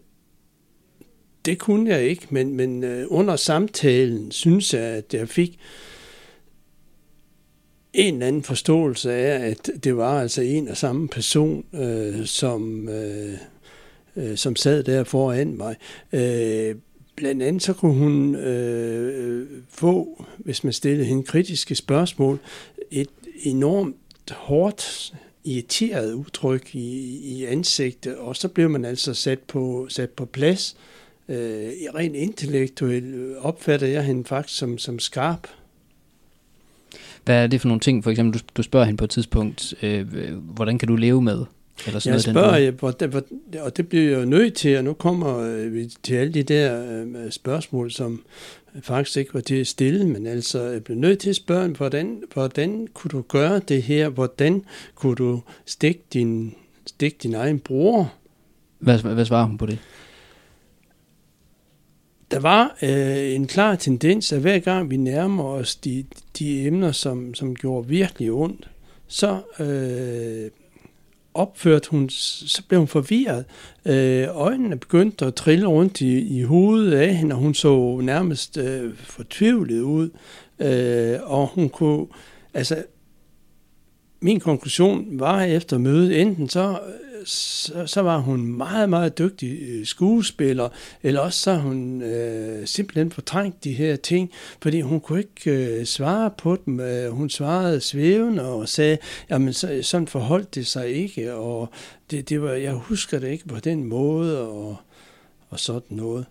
det 1.45 1.59
kunne 1.59 1.89
jeg 1.89 2.03
ikke, 2.03 2.27
men, 2.29 2.53
men 2.53 2.83
øh, 2.83 3.05
under 3.09 3.35
samtalen 3.35 4.31
synes 4.31 4.73
jeg, 4.73 4.81
at 4.81 5.13
jeg 5.13 5.29
fik 5.29 5.59
en 7.93 8.13
eller 8.13 8.27
anden 8.27 8.43
forståelse 8.43 9.13
af, 9.13 9.49
at 9.49 9.69
det 9.83 9.97
var 9.97 10.21
altså 10.21 10.41
en 10.41 10.67
og 10.67 10.77
samme 10.77 11.07
person, 11.07 11.65
øh, 11.73 12.25
som, 12.25 12.89
øh, 12.89 13.33
øh, 14.15 14.37
som 14.37 14.55
sad 14.55 14.83
der 14.83 15.03
foran 15.03 15.57
mig. 15.57 15.75
Øh, 16.13 16.75
blandt 17.15 17.43
andet 17.43 17.63
så 17.63 17.73
kunne 17.73 17.93
hun 17.93 18.35
øh, 18.35 19.47
få, 19.69 20.25
hvis 20.37 20.63
man 20.63 20.73
stillede 20.73 21.05
hende 21.05 21.23
kritiske 21.23 21.75
spørgsmål, 21.75 22.39
et 22.91 23.09
enormt 23.43 23.95
hårdt 24.31 25.13
irriteret 25.45 26.13
udtryk 26.13 26.75
i, 26.75 27.19
i 27.37 27.45
ansigtet, 27.45 28.17
og 28.17 28.35
så 28.35 28.47
blev 28.47 28.69
man 28.69 28.85
altså 28.85 29.13
sat 29.13 29.39
på, 29.39 29.87
sat 29.89 30.09
på 30.09 30.25
plads. 30.25 30.77
Øh, 31.29 31.71
rent 31.95 32.15
intellektuelt 32.15 33.37
opfatter 33.37 33.87
jeg 33.87 34.03
hende 34.03 34.25
faktisk 34.25 34.59
som, 34.59 34.77
som 34.77 34.99
skarp. 34.99 35.47
Hvad 37.25 37.43
er 37.43 37.47
det 37.47 37.61
for 37.61 37.67
nogle 37.67 37.79
ting, 37.79 38.03
for 38.03 38.11
eksempel, 38.11 38.39
du, 38.39 38.45
du 38.57 38.63
spørger 38.63 38.85
hende 38.85 38.97
på 38.97 39.03
et 39.03 39.09
tidspunkt, 39.09 39.73
øh, 39.81 40.07
hvordan 40.37 40.77
kan 40.77 40.87
du 40.87 40.95
leve 40.95 41.21
med? 41.21 41.45
Eller 41.87 41.99
sådan 41.99 42.13
jeg 42.13 42.33
noget, 42.33 42.45
spørger, 42.45 42.57
jeg, 42.57 42.71
hvor, 42.71 43.07
hvor, 43.07 43.23
og 43.59 43.77
det 43.77 43.89
bliver 43.89 44.09
jeg 44.09 44.19
jo 44.19 44.25
nødt 44.25 44.53
til, 44.53 44.77
og 44.77 44.83
nu 44.83 44.93
kommer 44.93 45.37
øh, 45.37 45.73
vi 45.73 45.89
til 46.03 46.15
alle 46.15 46.33
de 46.33 46.43
der 46.43 47.03
øh, 47.03 47.31
spørgsmål, 47.31 47.91
som 47.91 48.23
faktisk 48.81 49.17
ikke 49.17 49.33
var 49.33 49.39
til 49.39 49.55
at 49.55 49.67
stille, 49.67 50.07
men 50.07 50.27
altså 50.27 50.61
jeg 50.61 50.83
blev 50.83 50.97
nødt 50.97 51.19
til 51.19 51.29
at 51.29 51.35
spørge, 51.35 51.69
hvordan, 51.69 52.23
hvordan 52.33 52.87
kunne 52.93 53.09
du 53.09 53.21
gøre 53.21 53.59
det 53.59 53.83
her? 53.83 54.09
Hvordan 54.09 54.63
kunne 54.95 55.15
du 55.15 55.41
stikke 55.65 56.01
din, 56.13 56.55
stikke 56.85 57.17
din 57.23 57.33
egen 57.33 57.59
bror? 57.59 58.13
Hvad, 58.79 58.99
hvad 58.99 59.25
svarer 59.25 59.45
hun 59.45 59.57
på 59.57 59.65
det? 59.65 59.79
Der 62.31 62.39
var 62.39 62.77
øh, 62.81 63.35
en 63.35 63.47
klar 63.47 63.75
tendens, 63.75 64.33
at 64.33 64.41
hver 64.41 64.59
gang 64.59 64.89
vi 64.89 64.97
nærmer 64.97 65.43
os 65.43 65.75
de, 65.75 66.05
de 66.39 66.67
emner, 66.67 66.91
som, 66.91 67.33
som 67.33 67.55
gjorde 67.55 67.87
virkelig 67.87 68.31
ondt, 68.31 68.69
så 69.07 69.41
øh, 69.59 70.51
opførte 71.35 71.89
hun, 71.91 72.09
så 72.09 72.61
blev 72.67 72.79
hun 72.79 72.87
forvirret. 72.87 73.45
Øh, 73.85 74.27
øjnene 74.31 74.77
begyndte 74.77 75.25
at 75.25 75.35
trille 75.35 75.67
rundt 75.67 76.01
i, 76.01 76.39
i 76.39 76.43
hovedet 76.43 76.93
af 76.93 77.15
hende, 77.15 77.35
og 77.35 77.41
hun 77.41 77.53
så 77.53 77.99
nærmest 78.03 78.57
øh, 78.57 78.97
fortvivlet 78.97 79.81
ud. 79.81 80.09
Øh, 80.59 81.19
og 81.23 81.47
hun 81.47 81.69
kunne, 81.69 82.05
altså, 82.53 82.83
min 84.19 84.39
konklusion 84.39 85.19
var 85.19 85.41
efter 85.41 85.77
mødet, 85.77 86.21
enten 86.21 86.49
så 86.49 86.79
så, 87.25 87.87
så 87.87 88.01
var 88.01 88.17
hun 88.17 88.45
meget, 88.45 88.89
meget 88.89 89.17
dygtig 89.17 89.59
øh, 89.61 89.85
skuespiller, 89.85 90.69
eller 91.03 91.19
også 91.19 91.39
så 91.39 91.55
hun 91.55 92.01
øh, 92.01 92.67
simpelthen 92.67 93.11
fortrængt 93.11 93.63
de 93.63 93.73
her 93.73 93.95
ting, 93.95 94.31
fordi 94.61 94.81
hun 94.81 94.99
kunne 94.99 95.19
ikke 95.19 95.51
øh, 95.51 95.85
svare 95.85 96.31
på 96.37 96.57
dem. 96.65 96.79
Øh, 96.79 97.11
hun 97.11 97.29
svarede 97.29 97.81
svævende 97.81 98.45
og 98.45 98.69
sagde, 98.69 98.97
jamen 99.29 99.53
så, 99.53 99.79
sådan 99.81 100.07
forholdt 100.07 100.55
det 100.55 100.67
sig 100.67 100.89
ikke, 100.89 101.33
og 101.33 101.69
det, 102.11 102.29
det 102.29 102.41
var, 102.41 102.51
jeg 102.51 102.73
husker 102.73 103.19
det 103.19 103.27
ikke 103.27 103.47
på 103.47 103.59
den 103.59 103.83
måde, 103.83 104.47
og, 104.47 104.77
og 105.49 105.59
sådan 105.59 105.97
noget. 105.97 106.25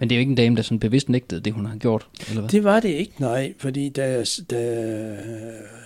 Men 0.00 0.08
det 0.08 0.14
er 0.14 0.18
jo 0.18 0.20
ikke 0.20 0.30
en 0.30 0.36
dame, 0.36 0.56
der 0.56 0.62
sådan 0.62 0.78
bevidst 0.78 1.08
nægtede 1.08 1.40
det, 1.40 1.52
hun 1.52 1.66
har 1.66 1.76
gjort, 1.76 2.08
eller 2.28 2.40
hvad? 2.40 2.50
Det 2.50 2.64
var 2.64 2.80
det 2.80 2.88
ikke, 2.88 3.12
nej, 3.18 3.54
fordi 3.58 3.88
da, 3.88 4.24
da 4.50 5.16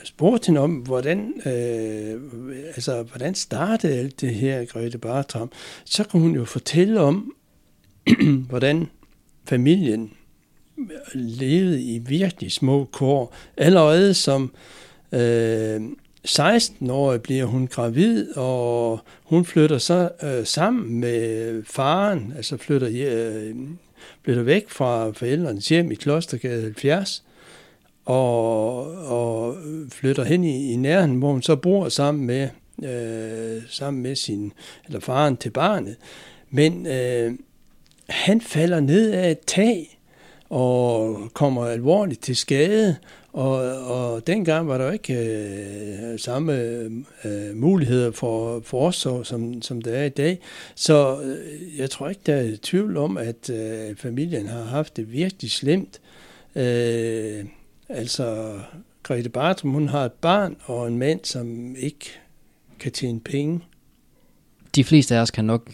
spurgte 0.04 0.46
hende 0.46 0.60
om, 0.60 0.74
hvordan, 0.74 1.32
øh, 1.46 2.20
altså, 2.66 3.02
hvordan 3.02 3.34
startede 3.34 3.98
alt 3.98 4.20
det 4.20 4.34
her, 4.34 4.64
Grete 4.64 4.98
Bartram, 4.98 5.52
så 5.84 6.04
kunne 6.04 6.22
hun 6.22 6.34
jo 6.34 6.44
fortælle 6.44 7.00
om, 7.00 7.34
hvordan 8.50 8.86
familien 9.48 10.12
levede 11.14 11.82
i 11.82 11.98
virkelig 11.98 12.52
små 12.52 12.84
kår. 12.84 13.34
Allerede 13.56 14.14
som 14.14 14.52
øh, 15.12 15.80
16 16.24 16.90
år 16.90 17.16
bliver 17.18 17.44
hun 17.44 17.66
gravid, 17.66 18.36
og 18.36 19.00
hun 19.24 19.44
flytter 19.44 19.78
så 19.78 20.10
øh, 20.22 20.46
sammen 20.46 21.00
med 21.00 21.62
faren, 21.64 22.32
altså 22.36 22.56
flytter 22.56 22.88
øh, 22.92 23.56
flytter 24.24 24.42
væk 24.42 24.70
fra 24.70 25.10
forældrenes 25.10 25.68
hjem 25.68 25.92
i 25.92 25.94
Klostergade 25.94 26.62
70, 26.62 27.24
og, 28.04 28.86
og 29.06 29.56
flytter 29.88 30.24
hen 30.24 30.44
i, 30.44 30.72
i 30.72 30.76
nærheden, 30.76 31.18
hvor 31.18 31.32
hun 31.32 31.42
så 31.42 31.56
bor 31.56 31.88
sammen 31.88 32.26
med, 32.26 32.48
øh, 32.84 33.62
sammen 33.68 34.02
med 34.02 34.16
sin, 34.16 34.52
eller 34.86 35.00
faren 35.00 35.36
til 35.36 35.50
barnet. 35.50 35.96
Men 36.50 36.86
øh, 36.86 37.32
han 38.08 38.40
falder 38.40 38.80
ned 38.80 39.12
af 39.12 39.30
et 39.30 39.40
tag 39.46 39.98
og 40.48 41.18
kommer 41.32 41.66
alvorligt 41.66 42.22
til 42.22 42.36
skade, 42.36 42.96
og, 43.34 43.56
og 43.86 44.26
dengang 44.26 44.68
var 44.68 44.78
der 44.78 44.92
ikke 44.92 45.14
øh, 45.14 46.18
samme 46.18 46.52
øh, 47.24 47.56
muligheder 47.56 48.10
for 48.10 48.60
forsorg, 48.60 49.26
som, 49.26 49.62
som 49.62 49.82
der 49.82 49.92
er 49.92 50.04
i 50.04 50.08
dag. 50.08 50.38
Så 50.74 51.20
øh, 51.22 51.78
jeg 51.78 51.90
tror 51.90 52.08
ikke, 52.08 52.20
der 52.26 52.34
er 52.34 52.56
tvivl 52.62 52.96
om, 52.96 53.16
at 53.16 53.50
øh, 53.50 53.96
familien 53.96 54.46
har 54.46 54.62
haft 54.62 54.96
det 54.96 55.12
virkelig 55.12 55.50
slemt. 55.50 56.00
Øh, 56.56 57.44
altså, 57.88 58.58
Grete 59.02 59.28
Bartram, 59.28 59.70
hun 59.70 59.88
har 59.88 60.04
et 60.04 60.12
barn 60.12 60.56
og 60.64 60.88
en 60.88 60.98
mand, 60.98 61.20
som 61.22 61.76
ikke 61.76 62.10
kan 62.78 62.92
tjene 62.92 63.20
penge. 63.20 63.60
De 64.74 64.84
fleste 64.84 65.16
af 65.16 65.20
os 65.20 65.30
kan 65.30 65.44
nok 65.44 65.70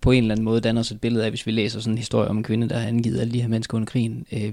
på 0.00 0.10
en 0.10 0.22
eller 0.22 0.34
anden 0.34 0.44
måde 0.44 0.60
danner 0.60 0.80
os 0.80 0.90
et 0.90 1.00
billede 1.00 1.24
af, 1.24 1.30
hvis 1.30 1.46
vi 1.46 1.50
læser 1.50 1.80
sådan 1.80 1.94
en 1.94 1.98
historie 1.98 2.28
om 2.28 2.36
en 2.36 2.42
kvinde, 2.42 2.68
der 2.68 2.78
har 2.78 2.88
angivet 2.88 3.20
alle 3.20 3.32
de 3.32 3.40
her 3.40 3.48
mennesker 3.48 3.76
under 3.76 3.86
krigen. 3.86 4.26
Øh, 4.32 4.52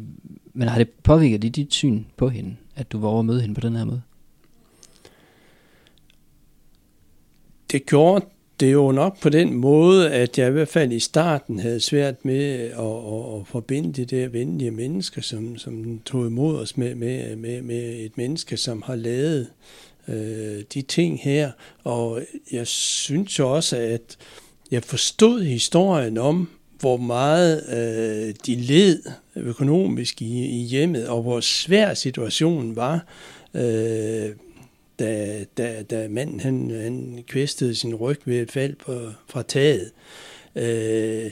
men 0.54 0.68
har 0.68 0.78
det 0.78 0.90
påvirket 0.90 1.42
dit, 1.42 1.56
dit 1.56 1.74
syn 1.74 2.04
på 2.18 2.30
hende, 2.30 2.56
at 2.76 2.92
du 2.92 3.00
var 3.00 3.08
over 3.08 3.20
at 3.20 3.26
møde 3.26 3.42
hende 3.42 3.56
på 3.56 3.62
den 3.62 3.76
her 3.76 3.86
måde? 3.86 4.02
Det 7.72 7.86
gjorde 7.86 8.26
det 8.60 8.74
jo 8.74 8.92
nok 8.92 9.22
på 9.22 9.30
den 9.30 9.54
måde, 9.54 10.12
at 10.12 10.38
jeg 10.38 10.48
i 10.48 10.52
hvert 10.52 10.68
fald 10.68 10.92
i 10.92 11.00
starten 11.00 11.60
havde 11.60 11.80
svært 11.80 12.26
med 12.26 12.54
at, 12.54 12.80
at, 12.80 13.40
at 13.40 13.48
forbinde 13.48 13.94
de 13.94 14.06
der 14.06 14.28
venlige 14.28 14.72
mennesker, 14.72 15.22
som, 15.22 15.58
som 15.58 16.00
tog 16.06 16.28
imod 16.28 16.60
os 16.60 16.78
med, 16.78 16.96
med, 16.96 17.36
med, 17.36 17.62
med 17.62 18.06
et 18.06 18.18
menneske, 18.18 18.58
som 18.58 18.82
har 18.82 18.96
lavet 18.96 19.48
øh, 20.08 20.64
de 20.74 20.82
ting 20.82 21.20
her. 21.20 21.52
Og 21.84 22.22
jeg 22.52 22.68
synes 22.68 23.40
jo 23.40 23.56
også, 23.56 23.78
at 23.78 24.18
jeg 24.72 24.84
forstod 24.84 25.44
historien 25.44 26.18
om, 26.18 26.50
hvor 26.80 26.98
meget 26.98 27.64
øh, 27.70 28.36
de 28.46 28.56
led 28.56 29.04
økonomisk 29.36 30.22
i, 30.22 30.46
i 30.46 30.64
hjemmet, 30.64 31.08
og 31.08 31.22
hvor 31.22 31.40
svær 31.40 31.94
situationen 31.94 32.76
var, 32.76 33.06
øh, 33.54 34.30
da, 35.00 35.46
da, 35.58 35.84
da 35.84 36.08
manden 36.08 36.40
han, 36.40 36.72
han 36.72 37.24
kvæstede 37.28 37.76
sin 37.76 37.96
ryg 37.96 38.20
ved 38.26 38.42
et 38.42 38.52
fald 38.52 38.76
på, 38.76 39.02
fra 39.30 39.44
taget. 39.44 39.92
Øh, 40.56 41.32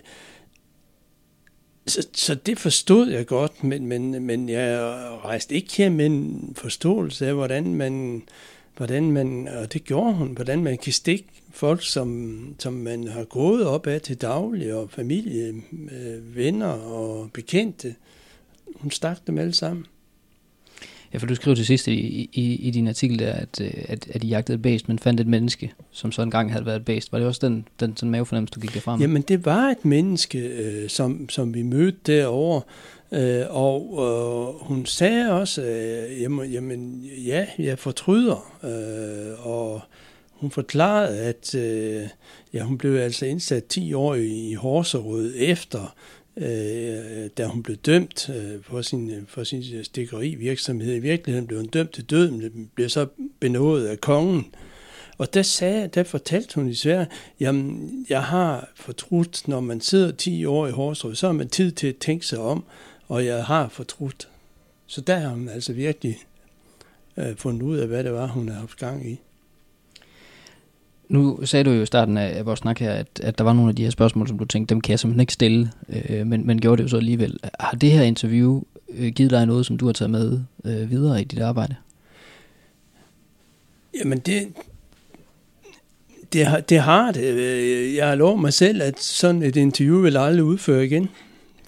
Så, 1.88 2.08
så 2.14 2.36
det 2.36 2.60
forstod 2.60 3.10
jeg 3.10 3.26
godt, 3.26 3.64
men, 3.64 3.88
men, 3.88 4.24
men 4.24 4.50
jeg 4.50 4.80
rejste 5.26 5.56
ikke 5.56 5.74
her 5.78 5.90
med 5.90 6.06
en 6.06 6.54
forståelse 6.56 7.28
af, 7.28 7.34
hvordan 7.34 7.76
man, 7.76 8.24
hvordan 8.78 9.12
man, 9.12 9.48
og 9.48 9.74
det 9.74 9.84
gjorde 9.84 10.14
hun, 10.14 10.28
hvordan 10.28 10.64
man 10.64 10.78
kan 10.78 10.94
stikke 10.94 11.26
folk, 11.54 11.84
som, 11.84 12.56
som 12.60 12.74
man 12.74 13.08
har 13.08 13.24
gået 13.24 13.66
op 13.66 13.88
af 13.88 14.02
til 14.02 14.22
daglig, 14.22 14.74
og 14.74 14.90
familie, 14.90 15.54
øh, 15.92 16.36
venner 16.36 16.68
og 16.68 17.30
bekendte. 17.34 17.96
Hun 18.76 18.92
stak 18.92 19.18
dem 19.28 19.38
alle 19.38 19.54
sammen. 19.54 19.86
Ja, 21.14 21.18
for 21.18 21.26
du 21.26 21.36
skriver 21.36 21.56
til 21.56 21.66
sidst 21.66 21.88
i, 21.88 22.30
i, 22.34 22.56
i 22.56 22.72
din 22.72 22.88
artikel 22.88 23.20
der, 23.20 23.34
at, 23.34 23.62
øh, 23.62 23.72
at, 23.88 24.08
at 24.10 24.24
I 24.24 24.28
jagtede 24.28 24.56
et 24.56 24.62
bæst, 24.62 24.88
men 24.88 25.00
fandt 25.00 25.20
et 25.20 25.28
menneske, 25.28 25.74
som 25.92 26.12
så 26.12 26.22
engang 26.22 26.52
havde 26.52 26.66
været 26.66 26.76
et 26.76 26.86
bæst. 26.86 27.12
Var 27.12 27.20
det 27.20 27.28
også 27.28 27.48
den, 27.48 27.68
den 27.80 27.98
sådan 27.98 28.12
mavefornemmelse, 28.12 28.52
du 28.56 28.60
gik 28.60 28.74
derfra 28.74 28.96
med? 28.96 29.02
Jamen, 29.02 29.22
det 29.22 29.46
var 29.46 29.70
et 29.70 29.86
menneske, 29.86 30.40
øh, 30.40 30.90
som, 30.90 31.30
som 31.30 31.54
vi 31.54 31.62
mødte 31.62 31.98
derovre, 32.08 32.62
øh, 33.12 33.46
og 33.50 34.00
øh, 34.00 34.68
hun 34.68 34.86
sagde 34.86 35.32
også, 35.32 35.62
øh, 35.62 36.22
jamen, 36.22 36.52
jamen, 36.52 37.10
ja, 37.26 37.48
jeg 37.60 37.80
fortryder, 37.80 38.60
øh, 38.64 39.48
og 39.48 39.82
hun 40.44 40.52
forklarede, 40.52 41.20
at 41.20 41.56
øh, 41.56 42.08
ja, 42.54 42.64
hun 42.64 42.78
blev 42.78 42.96
altså 42.96 43.26
indsat 43.26 43.66
10 43.66 43.94
år 43.94 44.16
i 44.16 44.54
Horserød 44.54 45.34
efter, 45.38 45.96
øh, 46.38 47.30
da 47.38 47.46
hun 47.46 47.64
blev 47.64 47.78
dømt 47.78 48.30
øh, 48.30 48.64
for 48.64 48.82
sin, 48.82 49.12
øh, 49.12 49.24
for 49.28 49.44
sin 49.44 49.64
øh, 49.76 49.84
stikkerivirksomhed. 49.84 50.96
I 50.96 51.00
virkeligheden 51.00 51.48
blev 51.48 51.60
hun 51.60 51.68
dømt 51.68 51.92
til 51.92 52.04
døden, 52.04 52.38
men 52.38 52.72
blev 52.76 52.90
så 52.90 53.08
benådet 53.40 53.88
af 53.88 54.02
kongen. 54.02 54.46
Og 55.18 55.34
der, 55.34 55.42
sagde, 55.42 55.88
der 55.88 56.04
fortalte 56.04 56.56
hun 56.56 56.70
i 56.70 56.74
Sverige, 56.74 57.08
jamen, 57.40 58.06
jeg 58.10 58.24
har 58.24 58.72
fortrudt, 58.76 59.48
når 59.48 59.60
man 59.60 59.82
sidder 59.82 60.12
10 60.12 60.46
år 60.46 60.68
i 60.68 60.72
Horserød, 60.72 61.16
så 61.16 61.26
har 61.26 61.34
man 61.34 61.50
tid 61.50 61.72
til 61.72 61.88
at 61.88 61.98
tænke 61.98 62.26
sig 62.26 62.40
om, 62.40 62.64
og 63.08 63.26
jeg 63.26 63.46
har 63.46 63.70
fortrudt. 63.70 64.28
Så 64.88 65.02
der 65.02 65.16
har 65.16 65.30
hun 65.30 65.50
altså 65.50 65.74
virkelig 65.74 66.18
øh, 67.18 67.36
fundet 67.36 67.62
ud 67.62 67.78
af, 67.78 67.88
hvad 67.88 68.04
det 68.04 68.14
var, 68.14 68.28
hun 68.28 68.48
havde 68.48 68.60
haft 68.60 68.78
gang 68.78 69.10
i. 69.10 69.20
Nu 71.10 71.46
sagde 71.46 71.64
du 71.64 71.72
jo 71.72 71.82
i 71.82 71.86
starten 71.86 72.18
af 72.18 72.46
vores 72.46 72.60
snak 72.60 72.80
her, 72.80 72.92
at, 72.92 73.08
at 73.24 73.38
der 73.38 73.44
var 73.44 73.54
nogle 73.54 73.70
af 73.70 73.76
de 73.76 73.84
her 73.84 73.90
spørgsmål, 73.90 74.28
som 74.28 74.38
du 74.38 74.46
tænkte, 74.46 74.74
dem 74.74 74.82
kan 74.82 74.92
jeg 74.92 75.00
simpelthen 75.00 75.22
ikke 75.22 75.34
stille, 75.34 75.72
øh, 75.90 76.28
men, 76.28 76.48
men 76.48 76.62
gjorde 76.62 76.78
det 76.78 76.84
jo 76.84 76.88
så 76.90 76.98
alligevel. 76.98 77.40
Har 77.60 77.78
det 77.78 77.92
her 77.92 78.02
interview 78.02 78.62
øh, 78.90 79.12
givet 79.12 79.32
dig 79.32 79.46
noget, 79.46 79.66
som 79.66 79.78
du 79.78 79.86
har 79.86 79.94
taget 79.94 80.12
med 80.12 80.40
øh, 80.66 80.90
videre 80.90 81.22
i 81.22 81.24
dit 81.24 81.40
arbejde? 81.40 81.76
Jamen 84.00 84.20
det, 84.20 84.48
det, 86.34 86.46
har, 86.46 86.60
det 86.60 86.80
har 86.80 87.12
det. 87.12 87.24
Øh, 87.24 87.96
jeg 87.96 88.08
har 88.08 88.16
lovet 88.16 88.40
mig 88.40 88.54
selv, 88.54 88.82
at 88.82 89.00
sådan 89.00 89.44
et 89.44 89.56
interview 89.56 90.02
vil 90.02 90.18
aldrig 90.18 90.44
udføre 90.44 90.86
igen. 90.86 91.10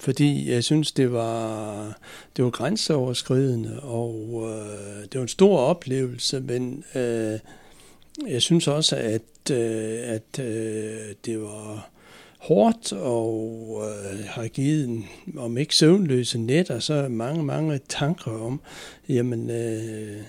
Fordi 0.00 0.50
jeg 0.50 0.64
synes, 0.64 0.92
det 0.92 1.12
var, 1.12 1.98
det 2.36 2.44
var 2.44 2.50
grænseoverskridende, 2.50 3.80
og 3.80 4.44
øh, 4.44 5.02
det 5.02 5.14
var 5.14 5.22
en 5.22 5.28
stor 5.28 5.58
oplevelse, 5.58 6.40
men 6.40 6.84
øh, 6.94 7.38
jeg 8.28 8.42
synes 8.42 8.68
også, 8.68 8.96
at, 8.96 9.50
øh, 9.50 9.98
at 10.02 10.38
øh, 10.40 11.14
det 11.24 11.40
var 11.40 11.90
hårdt 12.38 12.92
og 12.92 13.82
øh, 13.82 14.24
har 14.26 14.48
givet, 14.48 14.88
en, 14.88 15.06
om 15.36 15.58
ikke 15.58 15.76
søvnløse 15.76 16.38
nætter, 16.38 16.78
så 16.78 17.08
mange, 17.08 17.44
mange 17.44 17.80
tanker 17.88 18.30
om, 18.30 18.60
jamen, 19.08 19.50
øh, 19.50 20.22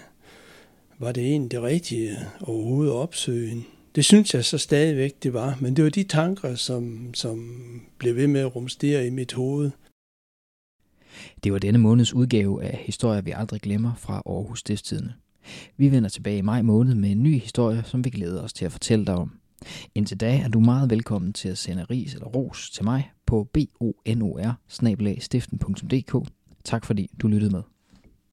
var 1.00 1.12
det 1.12 1.23
egentlig 1.23 1.52
det 1.52 1.62
rigtige 1.62 2.17
overhovedet 2.41 2.91
at 2.91 2.95
opsøge? 2.95 3.65
Det 3.95 4.06
synes 4.06 4.34
jeg 4.34 4.45
så 4.45 4.58
stadigvæk, 4.58 5.23
det 5.23 5.34
var. 5.34 5.58
Men 5.62 5.76
det 5.76 5.84
var 5.84 5.89
de 5.89 6.04
tanker, 6.04 6.56
som, 6.56 7.13
som 7.13 7.62
blev 7.97 8.15
ved 8.15 8.28
med 8.28 8.41
at 8.41 8.56
rumstere 8.56 9.08
i 9.08 9.10
mit 9.10 9.34
hoved. 9.34 9.71
Det 11.43 11.54
var 11.54 11.60
denne 11.60 11.80
måneds 11.80 12.13
udgave 12.13 12.63
af 12.63 12.78
Historier, 12.86 13.21
vi 13.21 13.32
aldrig 13.32 13.62
glemmer 13.62 13.93
fra 13.97 14.21
Aarhus 14.26 14.60
Stiftstidende. 14.60 15.13
Vi 15.77 15.91
vender 15.91 16.10
tilbage 16.10 16.38
i 16.38 16.41
maj 16.41 16.62
måned 16.62 16.95
med 16.95 17.12
en 17.12 17.23
ny 17.23 17.39
historie, 17.39 17.83
som 17.86 18.05
vi 18.05 18.10
glæder 18.10 18.43
os 18.43 18.53
til 18.53 18.65
at 18.65 18.71
fortælle 18.71 19.05
dig 19.05 19.15
om. 19.15 19.31
Indtil 19.95 20.19
da 20.19 20.38
er 20.38 20.47
du 20.47 20.60
meget 20.60 20.89
velkommen 20.89 21.33
til 21.33 21.49
at 21.49 21.57
sende 21.57 21.83
ris 21.83 22.13
eller 22.13 22.27
ros 22.27 22.69
til 22.69 22.83
mig 22.83 23.12
på 23.25 23.49
bonor 23.53 24.60
Tak 26.63 26.86
fordi 26.86 27.10
du 27.21 27.27
lyttede 27.27 27.51
med. 27.51 27.76